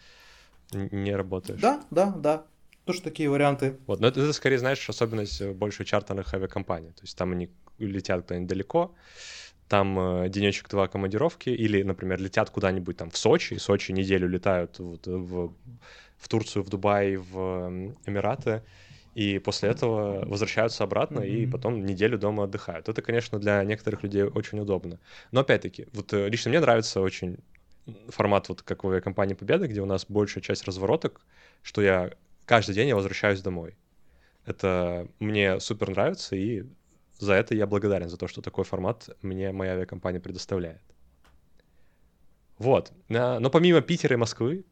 [0.71, 1.59] не работаешь.
[1.59, 2.45] Да, да, да.
[2.87, 3.77] Тоже такие варианты.
[3.85, 6.91] Вот, но это, это скорее, знаешь, особенность э, больше чартерных авиакомпаний.
[6.91, 8.95] То есть там они летят куда-нибудь далеко,
[9.67, 14.79] там э, денечек-два командировки, или, например, летят куда-нибудь там в Сочи, и Сочи неделю летают
[14.79, 15.53] вот, в,
[16.17, 18.63] в Турцию, в Дубай, в Эмираты,
[19.15, 21.43] и после этого возвращаются обратно mm-hmm.
[21.43, 22.87] и потом неделю дома отдыхают.
[22.87, 24.97] Это, конечно, для некоторых людей очень удобно.
[25.31, 27.39] Но опять-таки, вот э, лично мне нравится очень
[28.07, 31.19] формат вот как в авиакомпании Победа, где у нас большая часть развороток,
[31.63, 32.11] что я
[32.47, 33.77] каждый день я возвращаюсь домой.
[34.45, 36.63] Это мне супер нравится, и
[37.19, 40.81] за это я благодарен, за то, что такой формат мне моя авиакомпания предоставляет.
[42.57, 42.91] Вот.
[43.09, 44.65] Но помимо Питера и Москвы,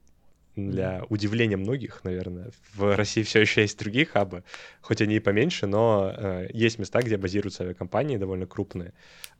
[0.55, 2.51] для удивления многих, наверное.
[2.73, 4.43] В России все еще есть другие хабы,
[4.81, 8.93] хоть они и поменьше, но э, есть места, где базируются авиакомпании довольно крупные.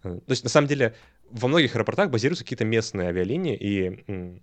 [0.04, 0.94] Э, то есть, на самом деле,
[1.30, 4.40] во многих аэропортах базируются какие-то местные авиалинии, и э,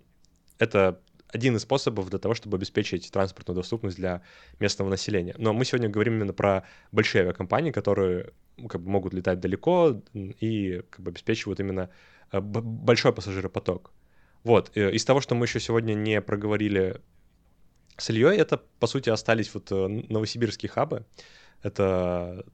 [0.57, 0.99] это
[1.33, 4.21] один из способов для того, чтобы обеспечить транспортную доступность для
[4.59, 5.35] местного населения.
[5.37, 10.01] Но мы сегодня говорим именно про большие авиакомпании, которые ну, как бы, могут летать далеко
[10.13, 11.89] и как бы, обеспечивают именно
[12.31, 13.91] э, большой пассажиропоток.
[14.43, 17.01] Вот, э, из того, что мы еще сегодня не проговорили
[17.97, 21.05] с Ильей, это, по сути, остались вот э, новосибирские хабы.
[21.63, 22.45] Это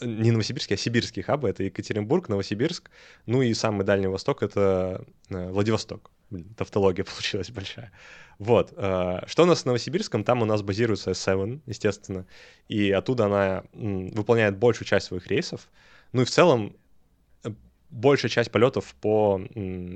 [0.00, 1.48] не новосибирские, а сибирские хабы.
[1.48, 2.90] Это Екатеринбург, Новосибирск.
[3.26, 6.10] Ну и самый Дальний Восток— это Владивосток.
[6.30, 7.92] Блин, тавтология получилась большая.
[8.38, 8.70] Вот.
[8.70, 10.22] Что у нас в Новосибирском?
[10.22, 12.24] Там у нас базируется S7, естественно.
[12.68, 15.68] И оттуда она выполняет большую часть своих рейсов.
[16.12, 16.76] Ну и в целом
[17.90, 19.40] большая часть полетов по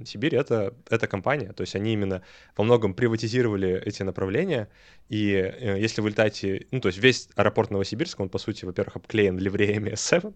[0.05, 1.53] Сибири это, это компания.
[1.53, 2.23] То есть они именно
[2.57, 4.69] во многом приватизировали эти направления.
[5.09, 6.67] И э, если вы летаете...
[6.71, 10.35] Ну, то есть весь аэропорт Новосибирска, он, по сути, во-первых, обклеен ливреями S7.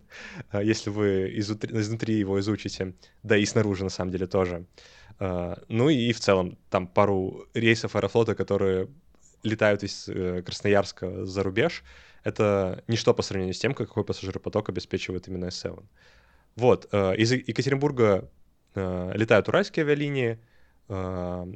[0.50, 4.66] А если вы изнутри, изнутри его изучите, да и снаружи, на самом деле, тоже.
[5.18, 8.88] А, ну и в целом там пару рейсов Аэрофлота, которые
[9.42, 11.84] летают из э, Красноярска за рубеж,
[12.24, 15.82] это ничто по сравнению с тем, какой пассажиропоток обеспечивает именно S7.
[16.56, 18.30] Вот, э, из Екатеринбурга
[18.74, 20.38] э, летают уральские авиалинии,
[20.88, 21.46] э,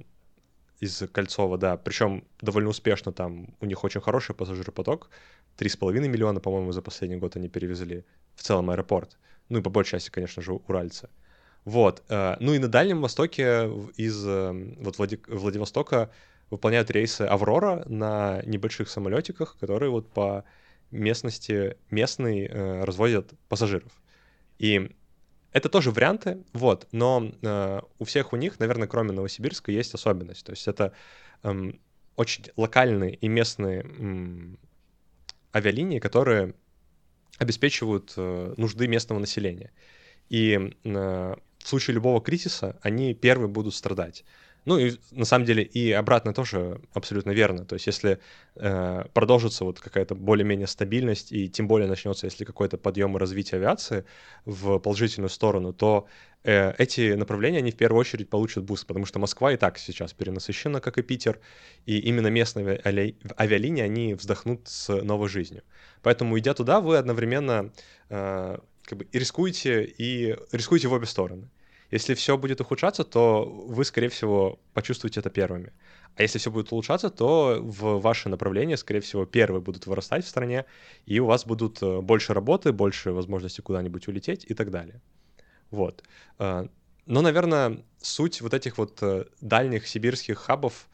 [0.81, 5.11] из Кольцова, да, причем довольно успешно там, у них очень хороший пассажиропоток,
[5.59, 9.93] 3,5 миллиона, по-моему, за последний год они перевезли в целом аэропорт, ну и по большей
[9.93, 11.09] части, конечно же, уральцы.
[11.67, 15.21] Вот, ну и на Дальнем Востоке из вот Влади...
[15.29, 16.11] Владивостока
[16.49, 20.45] выполняют рейсы «Аврора» на небольших самолетиках, которые вот по
[20.91, 22.47] местности местный
[22.83, 24.00] развозят пассажиров.
[24.61, 24.95] И
[25.53, 30.45] это тоже варианты, вот, но э, у всех у них, наверное, кроме Новосибирска, есть особенность.
[30.45, 30.93] То есть это
[31.43, 31.73] э,
[32.15, 36.55] очень локальные и местные э, авиалинии, которые
[37.39, 39.73] обеспечивают э, нужды местного населения.
[40.29, 44.25] И э, в случае любого кризиса они первые будут страдать.
[44.65, 47.65] Ну и на самом деле и обратно тоже абсолютно верно.
[47.65, 48.21] То есть если
[48.57, 53.59] э, продолжится вот какая-то более-менее стабильность и тем более начнется, если какой-то подъем и развитие
[53.59, 54.05] авиации
[54.45, 56.07] в положительную сторону, то
[56.45, 60.13] э, эти направления они в первую очередь получат boost, потому что Москва и так сейчас
[60.13, 61.41] перенасыщена, как и Питер,
[61.87, 65.63] и именно местные ави- авиалинии они вздохнут с новой жизнью.
[66.03, 67.73] Поэтому идя туда, вы одновременно
[68.11, 71.49] э, как бы и рискуете и рискуете в обе стороны.
[71.91, 75.73] Если все будет ухудшаться, то вы, скорее всего, почувствуете это первыми.
[76.17, 80.29] А если все будет улучшаться, то в ваше направление, скорее всего, первые будут вырастать в
[80.29, 80.67] стране,
[81.07, 85.01] и у вас будут э, больше работы, больше возможности куда-нибудь улететь и так далее.
[85.71, 86.05] Вот.
[86.39, 86.69] Э,
[87.07, 90.89] но, наверное, суть вот этих вот э, дальних сибирских хабов,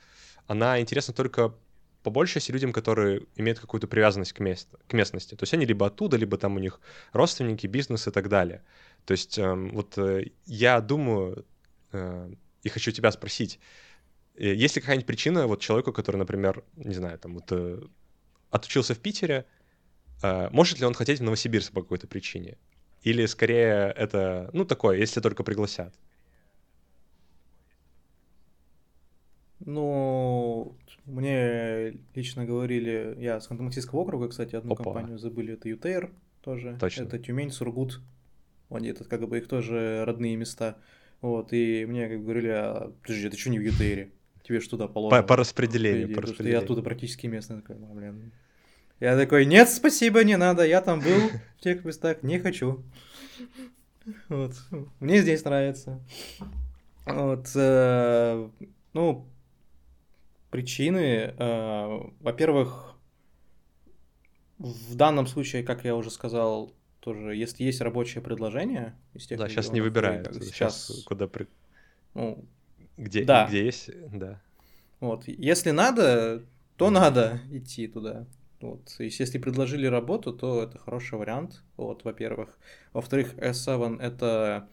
[0.46, 1.54] она интересна только
[2.02, 5.34] по большей части людям, которые имеют какую-то привязанность к, мест, к местности.
[5.34, 6.80] То есть они либо оттуда, либо там у них
[7.12, 8.62] родственники, бизнес и так далее.
[9.06, 9.98] То есть эм, вот
[10.44, 11.46] я думаю
[12.62, 13.58] и хочу тебя спросить,
[14.36, 17.80] Э, есть ли какая-нибудь причина вот человеку, который, например, не знаю, там вот э,
[18.50, 19.46] отучился в Питере,
[20.22, 22.56] э, может ли он хотеть в Новосибирск по какой-то причине?
[23.02, 25.94] Или скорее это, ну, такое, если только пригласят?
[29.60, 34.84] Ну, мне лично говорили, я с Ханты-Мансийского округа, кстати, одну Опа.
[34.84, 36.76] компанию забыли, это ЮТР тоже.
[36.78, 37.02] Точно.
[37.04, 38.00] Это Тюмень, Сургут.
[38.70, 40.78] Они, это как бы их тоже родные места.
[41.20, 44.10] Вот, и мне как бы говорили, а, подожди, ты что не в ЮТРе?
[44.46, 45.22] тебе что туда положено.
[45.22, 46.14] По, по распределению.
[46.14, 46.60] По распределению.
[46.60, 47.56] я оттуда практически местный.
[47.56, 48.32] Такой, ну, блин.
[49.00, 52.82] Я такой, нет, спасибо, не надо, я там был в тех местах, не хочу.
[54.28, 54.52] Вот.
[55.00, 56.00] Мне здесь нравится.
[57.04, 58.48] Вот, э,
[58.92, 59.28] ну,
[60.50, 62.94] причины, э, во-первых,
[64.58, 66.72] в данном случае, как я уже сказал,
[67.06, 70.26] тоже, если есть рабочее предложение из тех Да, сейчас не выбирают.
[70.34, 71.46] Сейчас, сейчас куда при...
[72.14, 72.44] Ну,
[72.96, 73.46] где, да.
[73.46, 74.42] где есть, да.
[74.98, 76.42] Вот, если надо,
[76.76, 78.26] то надо идти туда.
[78.60, 78.92] Вот.
[78.96, 82.58] То есть, если предложили работу, то это хороший вариант, вот, во-первых.
[82.92, 84.68] Во-вторых, S7 это,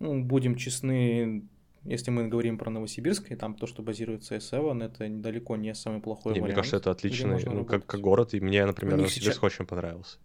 [0.00, 1.44] ну, будем честны,
[1.84, 6.00] если мы говорим про Новосибирск, и там то, что базируется S7, это далеко не самый
[6.00, 6.48] плохой не, вариант.
[6.48, 9.44] Мне кажется, это отличный, ну, как, как город, и мне, например, Новосибирск сейчас...
[9.44, 10.18] очень понравился.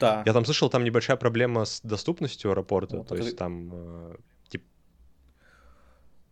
[0.00, 0.22] Да.
[0.24, 3.24] Я там слышал, там небольшая проблема с доступностью аэропорта, вот, то это...
[3.24, 4.16] есть там э,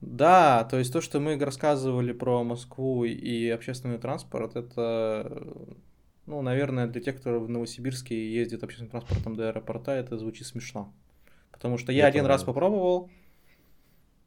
[0.01, 5.42] да, то есть то, что мы рассказывали про Москву и общественный транспорт, это,
[6.27, 10.92] ну, наверное, для тех, кто в Новосибирске ездит общественным транспортом до аэропорта, это звучит смешно.
[11.51, 12.38] Потому что я, я один понимаю.
[12.38, 13.11] раз попробовал,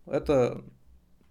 [0.07, 0.63] это,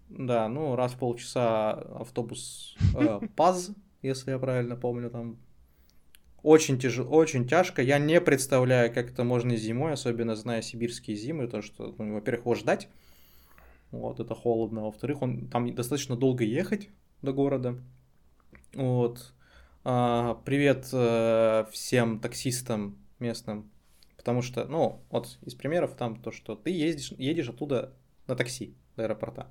[0.07, 5.37] да, ну, раз в полчаса автобус э, ПАЗ, если я правильно помню, там
[6.43, 7.81] очень тяжело, очень тяжко.
[7.81, 12.45] Я не представляю, как это можно зимой, особенно зная сибирские зимы, то что, ну, во-первых,
[12.45, 12.87] его ждать,
[13.91, 14.81] вот, это холодно.
[14.81, 16.89] Во-вторых, он там достаточно долго ехать
[17.21, 17.79] до города.
[18.73, 19.33] Вот.
[19.83, 23.71] А, привет а, всем таксистам местным.
[24.15, 27.93] Потому что, ну, вот из примеров там то, что ты ездишь, едешь оттуда
[28.27, 29.47] на такси до аэропорта.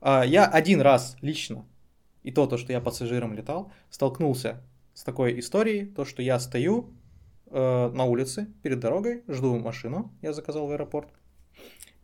[0.00, 1.64] А, я один раз лично,
[2.22, 4.62] и то, то, что я пассажиром летал, столкнулся
[4.94, 6.94] с такой историей, то, что я стою
[7.46, 11.08] э, на улице перед дорогой, жду машину, я заказал в аэропорт,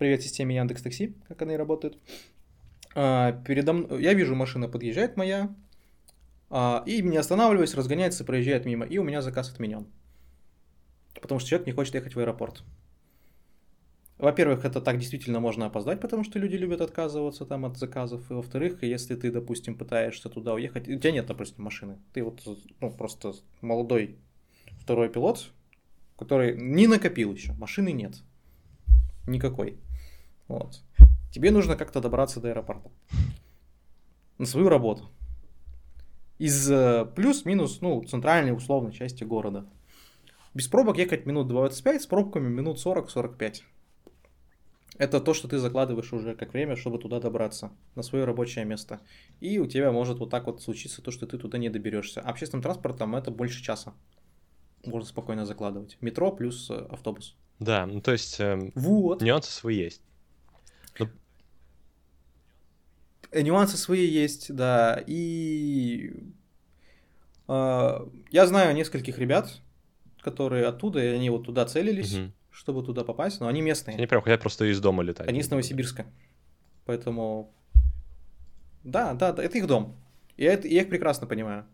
[0.01, 1.99] Привет системе Яндекс Такси, как она и работает.
[2.95, 5.55] А, передо мной, я вижу, машина подъезжает моя,
[6.49, 9.87] а, и не останавливаясь, разгоняется, проезжает мимо, и у меня заказ отменен.
[11.21, 12.63] Потому что человек не хочет ехать в аэропорт.
[14.21, 18.31] Во-первых, это так действительно можно опоздать, потому что люди любят отказываться там от заказов.
[18.31, 21.99] И во-вторых, если ты, допустим, пытаешься туда уехать, у тебя нет, допустим, машины.
[22.13, 22.43] Ты вот
[22.81, 24.19] ну, просто молодой
[24.79, 25.51] второй пилот,
[26.19, 28.17] который не накопил еще, машины нет.
[29.27, 29.79] Никакой.
[30.49, 30.83] Вот.
[31.33, 32.91] Тебе нужно как-то добраться до аэропорта.
[34.37, 35.09] На свою работу.
[36.39, 39.65] Из э, плюс-минус, ну, центральной условной части города.
[40.53, 43.63] Без пробок ехать минут 25, с пробками минут 40-45.
[45.01, 49.01] Это то, что ты закладываешь уже как время, чтобы туда добраться, на свое рабочее место.
[49.41, 52.21] И у тебя может вот так вот случиться то, что ты туда не доберешься.
[52.21, 53.95] Общественным транспортом это больше часа.
[54.85, 55.97] Можно спокойно закладывать.
[56.03, 57.35] Метро плюс э, автобус.
[57.59, 59.23] Да, ну то есть э, вот.
[59.23, 60.03] нюансы свои есть.
[63.33, 65.03] Э, нюансы свои есть, да.
[65.07, 66.13] И
[67.49, 69.63] э, я знаю нескольких ребят,
[70.21, 72.33] которые оттуда, и они вот туда целились, угу.
[72.51, 73.97] Чтобы туда попасть, но они местные.
[73.97, 75.29] Они прям хотят просто из дома летать.
[75.29, 76.07] Они из Новосибирска.
[76.85, 77.53] Поэтому...
[78.83, 79.97] Да, да, да, это их дом.
[80.37, 81.67] И я, я их прекрасно понимаю.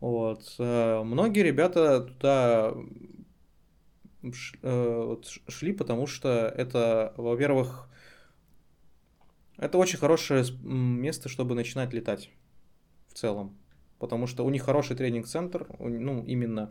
[0.00, 0.54] Вот.
[0.58, 2.74] Э, многие ребята туда
[4.62, 5.16] э,
[5.48, 7.88] шли, потому что это, во-первых,
[9.56, 12.30] это очень хорошее место, чтобы начинать летать
[13.08, 13.56] в целом.
[13.98, 16.70] Потому что у них хороший тренинг-центр, ну, именно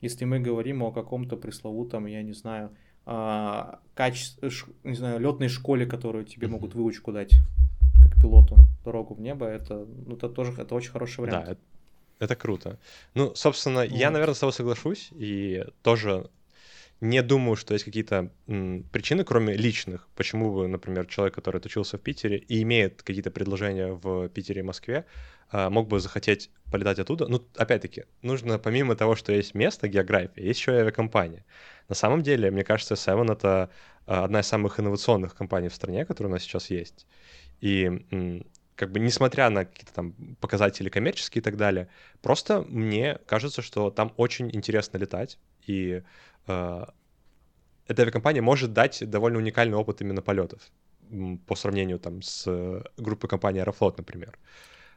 [0.00, 2.70] если мы говорим о каком-то пресловутом, я не знаю,
[3.06, 4.24] а, каче...
[4.84, 7.32] не знаю, летной школе, которую тебе могут выучку дать,
[8.02, 11.46] как пилоту, дорогу в небо, это, ну, это тоже это очень хороший вариант.
[11.46, 11.60] Да, это,
[12.18, 12.78] это круто.
[13.14, 13.90] Ну, собственно, вот.
[13.90, 16.30] я, наверное, с тобой соглашусь, и тоже
[17.00, 22.00] не думаю, что есть какие-то причины, кроме личных, почему бы, например, человек, который отучился в
[22.02, 25.06] Питере и имеет какие-то предложения в Питере и Москве,
[25.50, 27.26] а, мог бы захотеть полетать оттуда.
[27.26, 31.44] Ну, опять-таки, нужно помимо того, что есть место, география, есть еще и авиакомпания.
[31.88, 33.70] На самом деле, мне кажется, Seven— это
[34.06, 37.06] а, одна из самых инновационных компаний в стране, которая у нас сейчас есть.
[37.62, 37.90] И
[38.76, 41.88] как бы несмотря на какие-то там показатели коммерческие и так далее,
[42.22, 46.02] просто мне кажется, что там очень интересно летать, и
[46.46, 46.84] э,
[47.86, 50.60] эта авиакомпания может дать довольно уникальный опыт именно полетов
[51.46, 54.38] по сравнению там с группой компании Аэрофлот, например.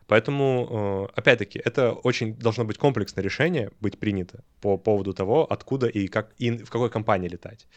[0.08, 5.88] Поэтому, э, опять-таки, это очень должно быть комплексное решение быть принято по поводу того, откуда
[5.88, 7.68] и как и в какой компании летать.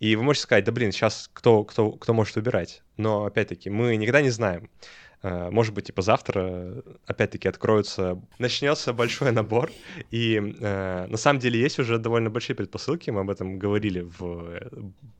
[0.00, 2.82] И вы можете сказать, да блин, сейчас кто, кто, кто может выбирать?
[2.96, 4.70] Но, опять-таки, мы никогда не знаем.
[5.22, 9.70] Э, может быть, типа завтра опять-таки откроется, начнется большой набор,
[10.10, 14.22] и э, на самом деле есть уже довольно большие предпосылки, мы об этом говорили в
[14.22, 14.70] э,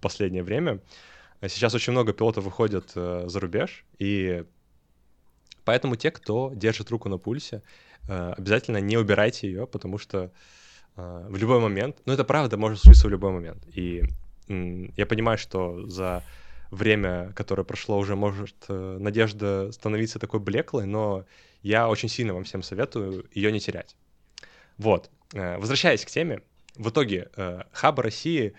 [0.01, 0.81] последнее время.
[1.43, 4.45] Сейчас очень много пилотов выходят э, за рубеж, и
[5.65, 7.63] поэтому те, кто держит руку на пульсе,
[8.09, 10.31] э, обязательно не убирайте ее, потому что
[10.97, 14.05] э, в любой момент, ну это правда может случиться в любой момент, и
[14.49, 16.23] э, я понимаю, что за
[16.71, 21.25] время, которое прошло, уже может э, надежда становиться такой блеклой, но
[21.63, 23.97] я очень сильно вам всем советую ее не терять.
[24.77, 25.11] Вот.
[25.33, 26.43] Э, возвращаясь к теме,
[26.77, 28.55] в итоге э, хаба России,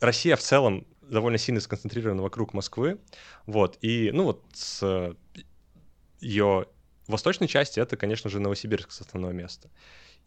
[0.00, 2.98] Россия в целом довольно сильно сконцентрирована вокруг Москвы,
[3.46, 5.16] вот, и, ну вот, с
[6.20, 6.66] ее
[7.06, 9.70] восточной части это, конечно же, Новосибирск основное место.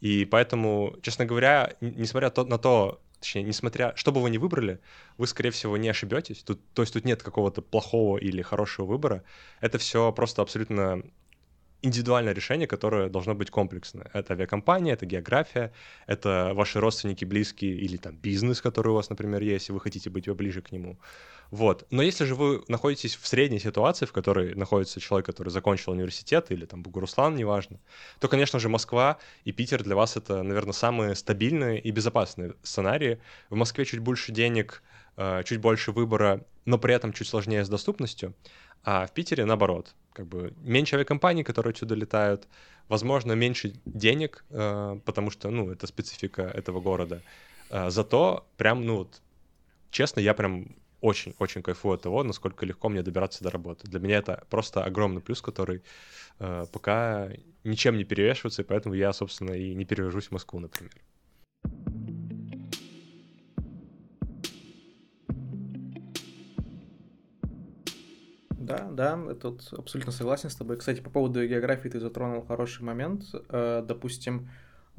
[0.00, 4.80] И поэтому, честно говоря, несмотря на то, точнее, несмотря, что бы вы ни выбрали,
[5.16, 6.42] вы, скорее всего, не ошибетесь.
[6.42, 9.22] Тут, то есть тут нет какого-то плохого или хорошего выбора.
[9.60, 11.02] Это все просто абсолютно
[11.82, 14.10] индивидуальное решение, которое должно быть комплексное.
[14.12, 15.72] Это авиакомпания, это география,
[16.06, 20.10] это ваши родственники, близкие или там бизнес, который у вас, например, есть, и вы хотите
[20.10, 20.98] быть ближе к нему.
[21.52, 21.86] Вот.
[21.90, 26.50] Но если же вы находитесь в средней ситуации, в которой находится человек, который закончил университет
[26.50, 27.78] или там Бугуруслан, неважно,
[28.20, 33.20] то, конечно же, Москва и Питер для вас это, наверное, самые стабильные и безопасные сценарии.
[33.50, 34.82] В Москве чуть больше денег,
[35.18, 38.32] э, чуть больше выбора, но при этом чуть сложнее с доступностью.
[38.82, 42.48] А в Питере наоборот, как бы меньше авиакомпаний, которые отсюда летают,
[42.88, 47.20] возможно, меньше денег, э, потому что, ну, это специфика этого города.
[47.68, 49.20] Э, зато прям, ну, вот,
[49.90, 53.88] честно, я прям очень-очень кайфую от того, насколько легко мне добираться до работы.
[53.88, 55.82] Для меня это просто огромный плюс, который
[56.38, 57.28] э, пока
[57.64, 60.92] ничем не перевешивается, и поэтому я, собственно, и не перевожусь в Москву, например.
[68.50, 70.76] Да, да, я тут абсолютно согласен с тобой.
[70.76, 73.24] Кстати, по поводу географии ты затронул хороший момент.
[73.48, 74.48] Э, допустим,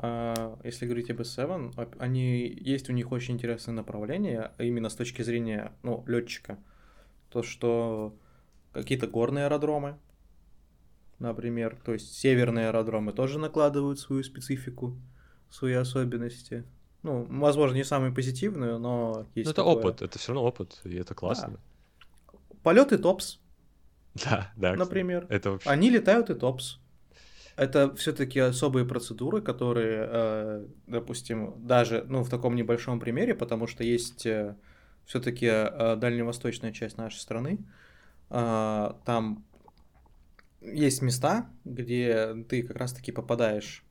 [0.02, 5.22] если говорить об S7, они, есть у них очень интересное направление, а именно с точки
[5.22, 6.58] зрения ну, летчика.
[7.30, 8.16] То, что
[8.72, 9.98] какие-то горные аэродромы,
[11.20, 14.98] например, то есть северные аэродромы тоже накладывают свою специфику,
[15.50, 16.66] свои особенности.
[17.04, 19.46] Ну, возможно, не самые позитивные, но есть.
[19.46, 19.76] Ну, это такое.
[19.76, 21.60] опыт, это все равно опыт, и это классно.
[22.32, 22.40] Да.
[22.64, 23.40] Полеты топс.
[24.26, 24.76] Да, да.
[24.76, 25.26] Например.
[25.30, 25.68] Это вообще...
[25.68, 26.80] Они летают и топс.
[27.56, 33.84] Это все-таки особые процедуры, которые, э, допустим, даже ну, в таком небольшом примере, потому что
[33.84, 34.56] есть э,
[35.06, 37.60] все-таки э, дальневосточная часть нашей страны,
[38.30, 39.46] там
[40.62, 43.84] есть места, где ты как раз-таки попадаешь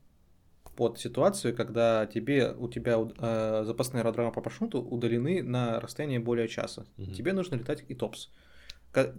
[0.76, 6.48] под ситуацию, когда тебе, у тебя э, запасные аэродромы по маршруту удалены на расстояние более
[6.48, 6.86] часа.
[6.96, 7.12] Угу.
[7.12, 8.30] Тебе нужно летать и топс.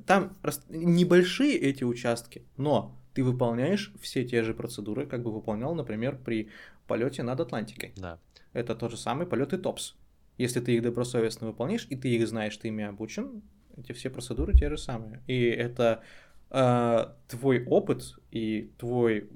[0.06, 0.38] Там
[0.70, 6.50] небольшие эти участки, но ты выполняешь все те же процедуры, как бы выполнял, например, при
[6.88, 7.94] полете над Атлантикой.
[7.96, 8.20] Да.
[8.54, 9.96] Это тот же самый полет и ТОПС.
[10.38, 13.44] Если ты их добросовестно выполняешь, и ты их знаешь, ты ими обучен,
[13.78, 15.22] эти все процедуры те же самые.
[15.28, 16.04] И это
[16.50, 19.30] э, твой опыт и твой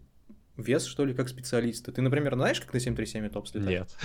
[0.58, 1.92] вес, что ли, как специалиста.
[1.92, 3.70] Ты, например, знаешь, как на 737 ТОПС летать?
[3.70, 3.96] Нет.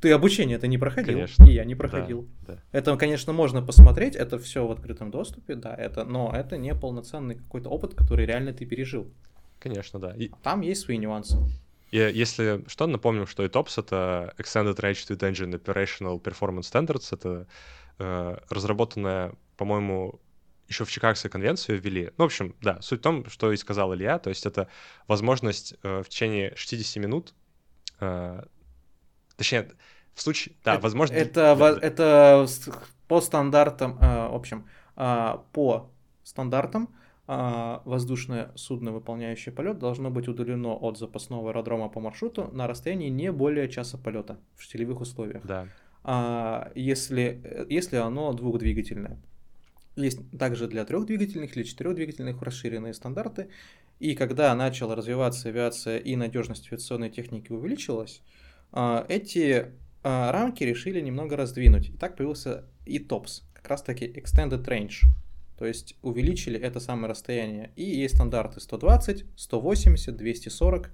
[0.00, 1.44] Ты обучение это не проходил, конечно.
[1.44, 2.28] и я не проходил.
[2.46, 2.62] Да, да.
[2.72, 7.34] Это, конечно, можно посмотреть, это все в открытом доступе, да, это, но это не полноценный
[7.34, 9.10] какой-то опыт, который реально ты пережил.
[9.58, 10.14] Конечно, да.
[10.14, 10.30] И...
[10.42, 11.36] Там есть свои нюансы.
[11.90, 17.08] И если что, напомним, что ETOPS— это Extended Range Tweet Engine Operational Performance Standards.
[17.10, 17.46] Это
[17.98, 20.20] э, разработанная, по-моему,
[20.68, 22.12] еще в Чикагской конвенции ввели.
[22.18, 24.68] Ну, в общем, да, суть в том, что и сказал Илья, то есть это
[25.06, 27.34] возможность э, в течение 60 минут
[28.00, 28.42] э,
[29.38, 29.70] Точнее,
[30.14, 30.54] в случае...
[30.64, 31.14] Да, это, возможно...
[31.14, 32.46] Это, да, это
[33.06, 34.66] по стандартам, э, в общем,
[34.96, 35.90] э, по
[36.24, 36.94] стандартам
[37.30, 43.10] а, воздушное судно, выполняющее полет, должно быть удалено от запасного аэродрома по маршруту на расстоянии
[43.10, 45.44] не более часа полета в штилевых условиях.
[45.44, 45.68] Да.
[46.04, 49.18] А, если, если оно двухдвигательное.
[49.94, 53.50] Есть также для трехдвигательных или четырехдвигательных расширенные стандарты.
[53.98, 58.37] И когда начала развиваться авиация и надежность авиационной техники увеличилась, а,
[58.72, 61.90] эти а, рамки решили немного раздвинуть.
[61.90, 64.94] И так появился и TOPS, как раз таки Extended Range.
[65.58, 67.72] То есть увеличили это самое расстояние.
[67.76, 70.90] И есть стандарты 120, 180, 240,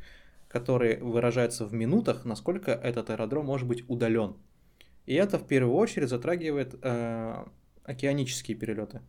[0.48, 4.36] которые выражаются в минутах, насколько этот аэродром может быть удален.
[5.04, 7.44] И это в первую очередь затрагивает э,
[7.84, 9.02] океанические перелеты.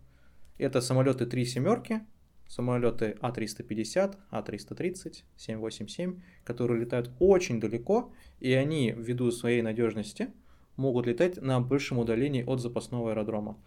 [0.58, 2.02] Это самолеты 3 семерки,
[2.48, 10.30] самолеты А350, А330, 787, которые летают очень далеко, и они, ввиду своей надежности,
[10.78, 13.58] могут летать на большем удалении от запасного аэродрома.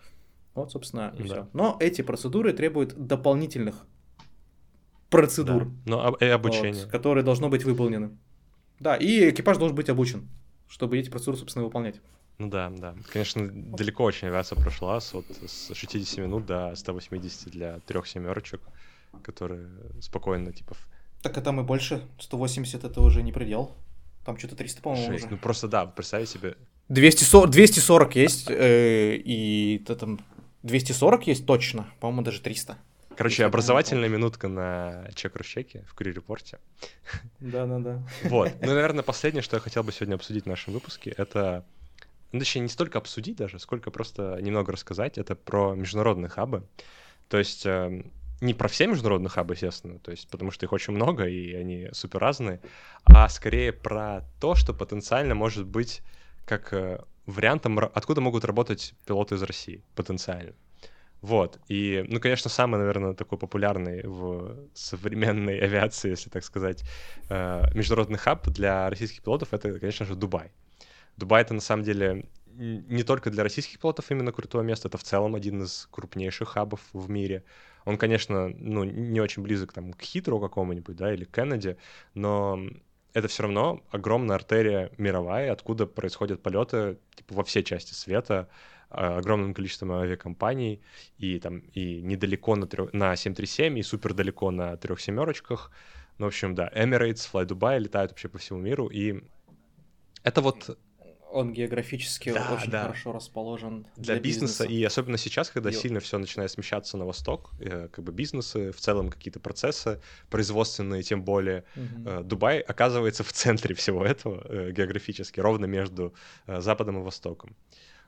[0.54, 1.24] Вот, собственно, и да.
[1.24, 1.48] все.
[1.52, 3.86] Но эти процедуры требуют дополнительных
[5.10, 5.66] процедур.
[5.66, 5.72] Да.
[5.86, 6.84] Но и обучение.
[6.84, 8.16] Вот, которые должно быть выполнены.
[8.80, 10.28] Да, и экипаж должен быть обучен,
[10.68, 12.00] чтобы эти процедуры, собственно, выполнять.
[12.38, 12.94] Ну да, да.
[13.12, 18.60] Конечно, далеко очень авиация прошла с, вот, с 60 минут до 180 для трех семерочек,
[19.24, 19.68] которые
[20.00, 20.76] спокойно, типа...
[21.22, 22.06] Так а там и больше.
[22.20, 23.74] 180 это уже не предел.
[24.24, 25.26] Там что-то 300, по-моему, уже.
[25.28, 26.56] Ну просто да, представь себе.
[26.88, 30.20] 240, 240 есть, э, и это там
[30.62, 32.78] 240 есть точно, по-моему, даже 300.
[33.16, 36.60] Короче, образовательная минутка на чек-ручеке в Кури-репорте.
[37.40, 38.06] Да-да-да.
[38.22, 38.52] Вот.
[38.60, 41.64] Ну, наверное, последнее, что я хотел бы сегодня обсудить в нашем выпуске, это
[42.32, 46.66] ну, точнее, не столько обсудить даже, сколько просто немного рассказать, это про международные хабы.
[47.28, 48.04] То есть э,
[48.40, 51.88] не про все международные хабы, естественно, то есть потому что их очень много, и они
[51.92, 52.60] супер разные,
[53.04, 56.02] а скорее про то, что потенциально может быть
[56.44, 60.54] как э, вариантом, откуда могут работать пилоты из России потенциально.
[61.20, 61.58] Вот.
[61.68, 66.84] И, ну, конечно, самый, наверное, такой популярный в современной авиации, если так сказать,
[67.28, 70.52] э, международный хаб для российских пилотов это, конечно же, Дубай.
[71.18, 72.24] Дубай это на самом деле
[72.58, 76.80] не только для российских пилотов именно крутое место, это в целом один из крупнейших хабов
[76.92, 77.44] в мире.
[77.84, 81.76] Он, конечно, ну, не очень близок там, к Хитру какому-нибудь, да, или Кеннеди,
[82.14, 82.60] но
[83.14, 88.48] это все равно огромная артерия мировая, откуда происходят полеты типа, во все части света,
[88.90, 90.82] а, огромным количеством авиакомпаний,
[91.16, 92.88] и там и недалеко на, трё...
[92.92, 95.70] на 737, и супер далеко на трех семерочках.
[96.18, 99.22] Ну, в общем, да, Emirates, Fly Dubai летают вообще по всему миру, и
[100.24, 100.76] это вот
[101.30, 102.82] он географически да, очень да.
[102.82, 104.64] хорошо расположен для, для бизнеса.
[104.64, 104.64] бизнеса.
[104.64, 105.72] И особенно сейчас, когда и...
[105.72, 110.00] сильно все начинает смещаться на восток, э, как бы бизнесы, в целом какие-то процессы
[110.30, 112.22] производственные, тем более угу.
[112.24, 116.14] Дубай оказывается в центре всего этого э, географически, ровно между
[116.46, 117.56] Западом и Востоком.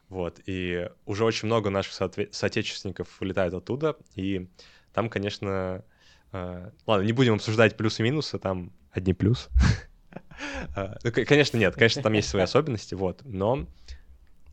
[0.08, 4.48] Вот, и уже очень много наших соотве- соотечественников вылетают оттуда, и
[4.92, 5.84] там, конечно,
[6.32, 9.48] ладно, не будем обсуждать плюсы и минусы, там одни плюсы.
[10.74, 13.66] А, ну, конечно, нет, конечно, там есть свои особенности, вот, но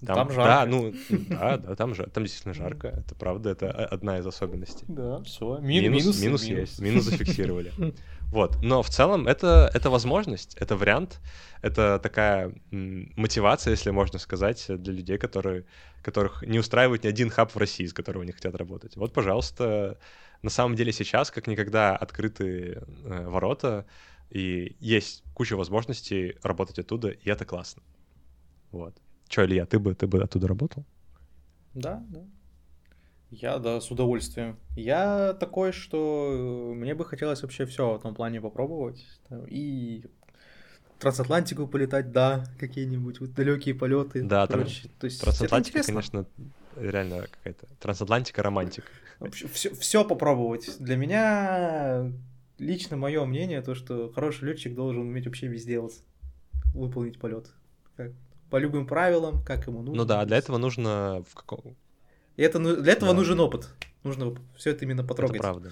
[0.05, 0.43] там, там жарко.
[0.43, 4.85] Да, ну, да, да, там, там действительно жарко, это правда, это одна из особенностей.
[4.87, 7.73] Да, все, Ми- минус, минус, минус есть, минус зафиксировали.
[8.29, 11.21] Вот, но в целом это, это возможность, это вариант,
[11.61, 15.63] это такая мотивация, если можно сказать, для людей, которые,
[16.01, 18.97] которых не устраивает ни один хаб в России, с которого они хотят работать.
[18.97, 19.97] Вот, пожалуйста,
[20.41, 23.85] на самом деле сейчас как никогда открыты э, ворота,
[24.29, 27.81] и есть куча возможностей работать оттуда, и это классно.
[28.71, 28.95] Вот.
[29.27, 30.85] Че, Илья, ты бы, ты бы оттуда работал?
[31.73, 32.25] Да, да.
[33.29, 34.57] Я, да, с удовольствием.
[34.75, 39.05] Я такой, что мне бы хотелось вообще все в этом плане попробовать.
[39.47, 40.05] И
[40.99, 44.23] трансатлантику полетать, да, какие-нибудь вот далекие полеты.
[44.23, 44.89] Да, короче.
[44.99, 46.25] То есть трансатлантика, конечно,
[46.77, 48.87] реально какая-то трансатлантика романтика.
[49.31, 50.77] Все, все попробовать.
[50.79, 52.11] Для меня
[52.59, 56.03] лично мое мнение, то, что хороший летчик должен уметь вообще везде делать,
[56.73, 57.51] выполнить полет.
[57.95, 58.11] Как,
[58.49, 60.03] по любым правилам, как ему нужно.
[60.03, 61.75] Ну да, для этого нужно в каком...
[62.35, 63.17] И это, ну, для этого да.
[63.17, 63.69] нужен опыт.
[64.03, 65.37] Нужно все это именно потрогать.
[65.37, 65.71] Это правда.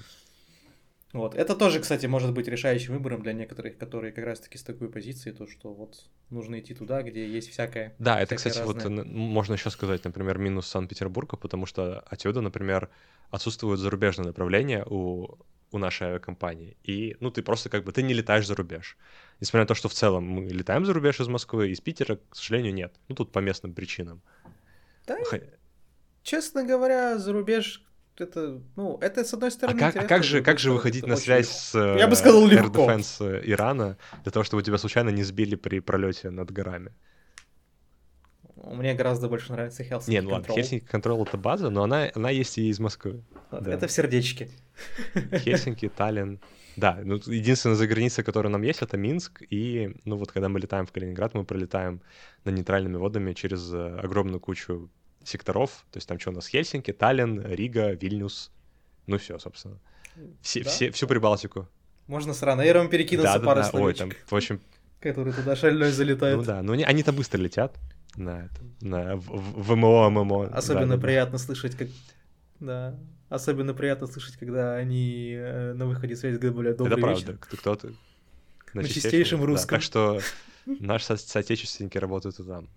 [1.13, 1.33] Вот.
[1.33, 5.31] Это тоже, кстати, может быть решающим выбором для некоторых, которые как раз-таки с такой позиции,
[5.31, 7.95] то, что вот нужно идти туда, где есть всякое.
[7.99, 8.89] Да, это, кстати, разное.
[8.89, 12.89] вот можно еще сказать, например, минус Санкт-Петербурга, потому что отсюда, например,
[13.29, 15.37] отсутствуют зарубежные направления у
[15.75, 16.77] у нашей авиакомпании.
[16.83, 18.97] И, ну, ты просто как бы, ты не летаешь за рубеж.
[19.39, 22.35] Несмотря на то, что в целом мы летаем за рубеж из Москвы, из Питера, к
[22.35, 22.93] сожалению, нет.
[23.07, 24.21] Ну, тут по местным причинам.
[25.05, 25.39] Да, Х...
[26.23, 27.83] честно говоря, за рубеж
[28.17, 29.77] это, ну, это с одной стороны.
[29.81, 32.71] А как, а как же, как же выходить на связь с Я бы сказал, Air
[32.71, 36.93] Defense Ирана для того, чтобы тебя случайно не сбили при пролете над горами?
[38.55, 40.51] Мне гораздо больше нравится Helsinki Не, ну ладно.
[40.51, 43.23] Helsinki Control— это база, но она, она есть и из Москвы.
[43.51, 43.73] Вот, да.
[43.73, 44.49] Это в сердечке.
[45.39, 46.39] Хельсинки, Таллин.
[46.75, 49.41] Да, ну единственная заграница, которая нам есть, это Минск.
[49.49, 52.01] И, ну вот, когда мы летаем в Калининград, мы пролетаем
[52.43, 54.89] на нейтральными водами через э, огромную кучу
[55.23, 55.85] секторов.
[55.91, 56.47] То есть там что у нас?
[56.47, 58.51] Хельсинки, Таллин, Рига, Вильнюс.
[59.07, 59.79] Ну все, собственно.
[60.41, 60.69] Все, Да?
[60.69, 61.67] все, всю Прибалтику.
[62.07, 63.69] Можно с Ранейром перекинуться Да, пару да.
[63.73, 64.59] Ой, там, в общем,
[64.99, 66.37] который туда шальной залетает.
[66.37, 66.61] ну да.
[66.61, 67.77] Ну они- они-то быстро летят
[68.17, 70.47] на, это, на в- в- ВМО, ММО.
[70.47, 71.01] Особенно Да, да, да.
[71.01, 71.87] приятно слышать, как...
[72.65, 72.97] Да.
[73.29, 77.23] Особенно приятно слышать, когда они э, на выходе связи говорят «Добрый Это вечер».
[77.25, 77.37] правда.
[77.45, 77.93] Кто- Кто-то
[78.73, 79.45] На чистейшем да.
[79.45, 79.69] русском.
[79.77, 80.19] Так что
[80.65, 82.69] наши со- соотечественники работают и там.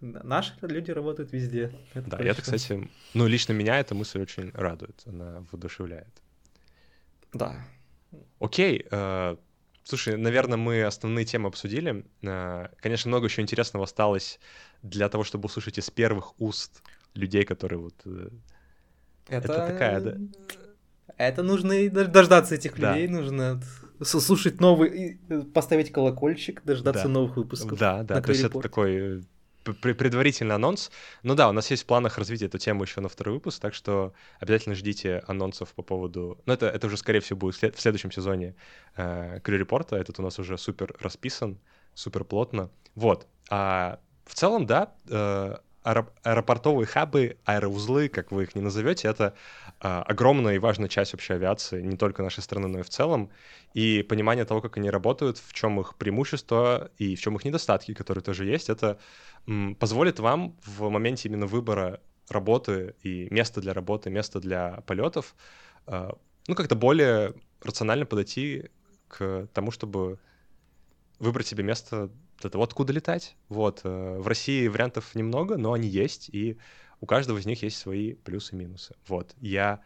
[0.00, 1.72] Да, Наши люди работают везде.
[1.94, 2.30] Это Да, точно.
[2.30, 6.22] это, кстати, ну, лично меня эта мысль очень радует, она воодушевляет.
[7.32, 7.64] Да.
[8.38, 9.36] Окей, э,
[9.84, 12.04] слушай, наверное, мы основные темы обсудили.
[12.22, 14.40] Э, конечно, много еще интересного осталось
[14.82, 16.82] для того, чтобы услышать из первых уст
[17.14, 17.94] людей, которые вот...
[18.04, 18.28] э,
[19.28, 20.16] Это, такая, да?
[21.16, 22.92] Это нужно дождаться этих Да.
[22.92, 23.60] людей, нужно
[24.02, 27.08] слушать новый, э, поставить колокольчик, дождаться Да.
[27.08, 27.78] новых выпусков.
[27.78, 29.20] Да, да, то есть это такой
[29.64, 30.90] э, предварительный анонс.
[31.22, 33.74] Ну да, у нас есть в планах развить эту тему еще на второй выпуск, так
[33.74, 36.38] что обязательно ждите анонсов по поводу...
[36.46, 38.56] Ну это, это уже, скорее всего, будет в след- в следующем сезоне
[38.96, 39.96] э, Репорта.
[39.96, 41.58] Этот у нас уже супер расписан,
[41.94, 42.70] супер плотно.
[42.96, 43.26] Вот.
[43.48, 49.34] А в целом, да, э, аэропортовые хабы, аэроузлы, как вы их не назовете, это
[49.80, 53.30] а, огромная и важная часть вообще авиации, не только нашей страны, но и в целом.
[53.74, 57.92] И понимание того, как они работают, в чем их преимущества и в чем их недостатки,
[57.92, 58.98] которые тоже есть, это
[59.46, 65.34] м, позволит вам в моменте именно выбора работы и места для работы, места для полетов,
[65.86, 66.16] а,
[66.48, 68.70] ну, как-то более рационально подойти
[69.08, 70.18] к тому, чтобы
[71.18, 72.10] выбрать себе место
[72.40, 73.36] для того, откуда летать.
[73.48, 73.80] Вот.
[73.84, 76.58] э, В России вариантов немного, но они есть, и
[77.00, 78.94] у каждого из них есть свои плюсы и минусы.
[79.08, 79.34] Вот.
[79.40, 79.80] Я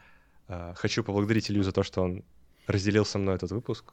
[0.49, 2.25] э, хочу поблагодарить Илью за то, что он
[2.67, 3.93] разделил со мной этот выпуск.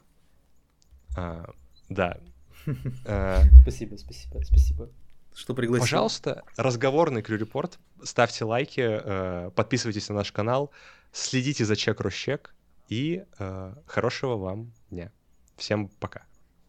[1.18, 1.50] А,
[1.90, 2.20] да.
[3.06, 4.90] Э, Спасибо, спасибо, спасибо.
[5.36, 5.84] Что пригласил.
[5.84, 7.78] Пожалуйста, разговорный Крю-репорт.
[8.04, 10.72] Ставьте лайки, э, подписывайтесь на наш канал,
[11.12, 12.56] следите за чек-росчек
[12.90, 15.12] и э, хорошего вам дня.
[15.58, 16.24] Всем пока.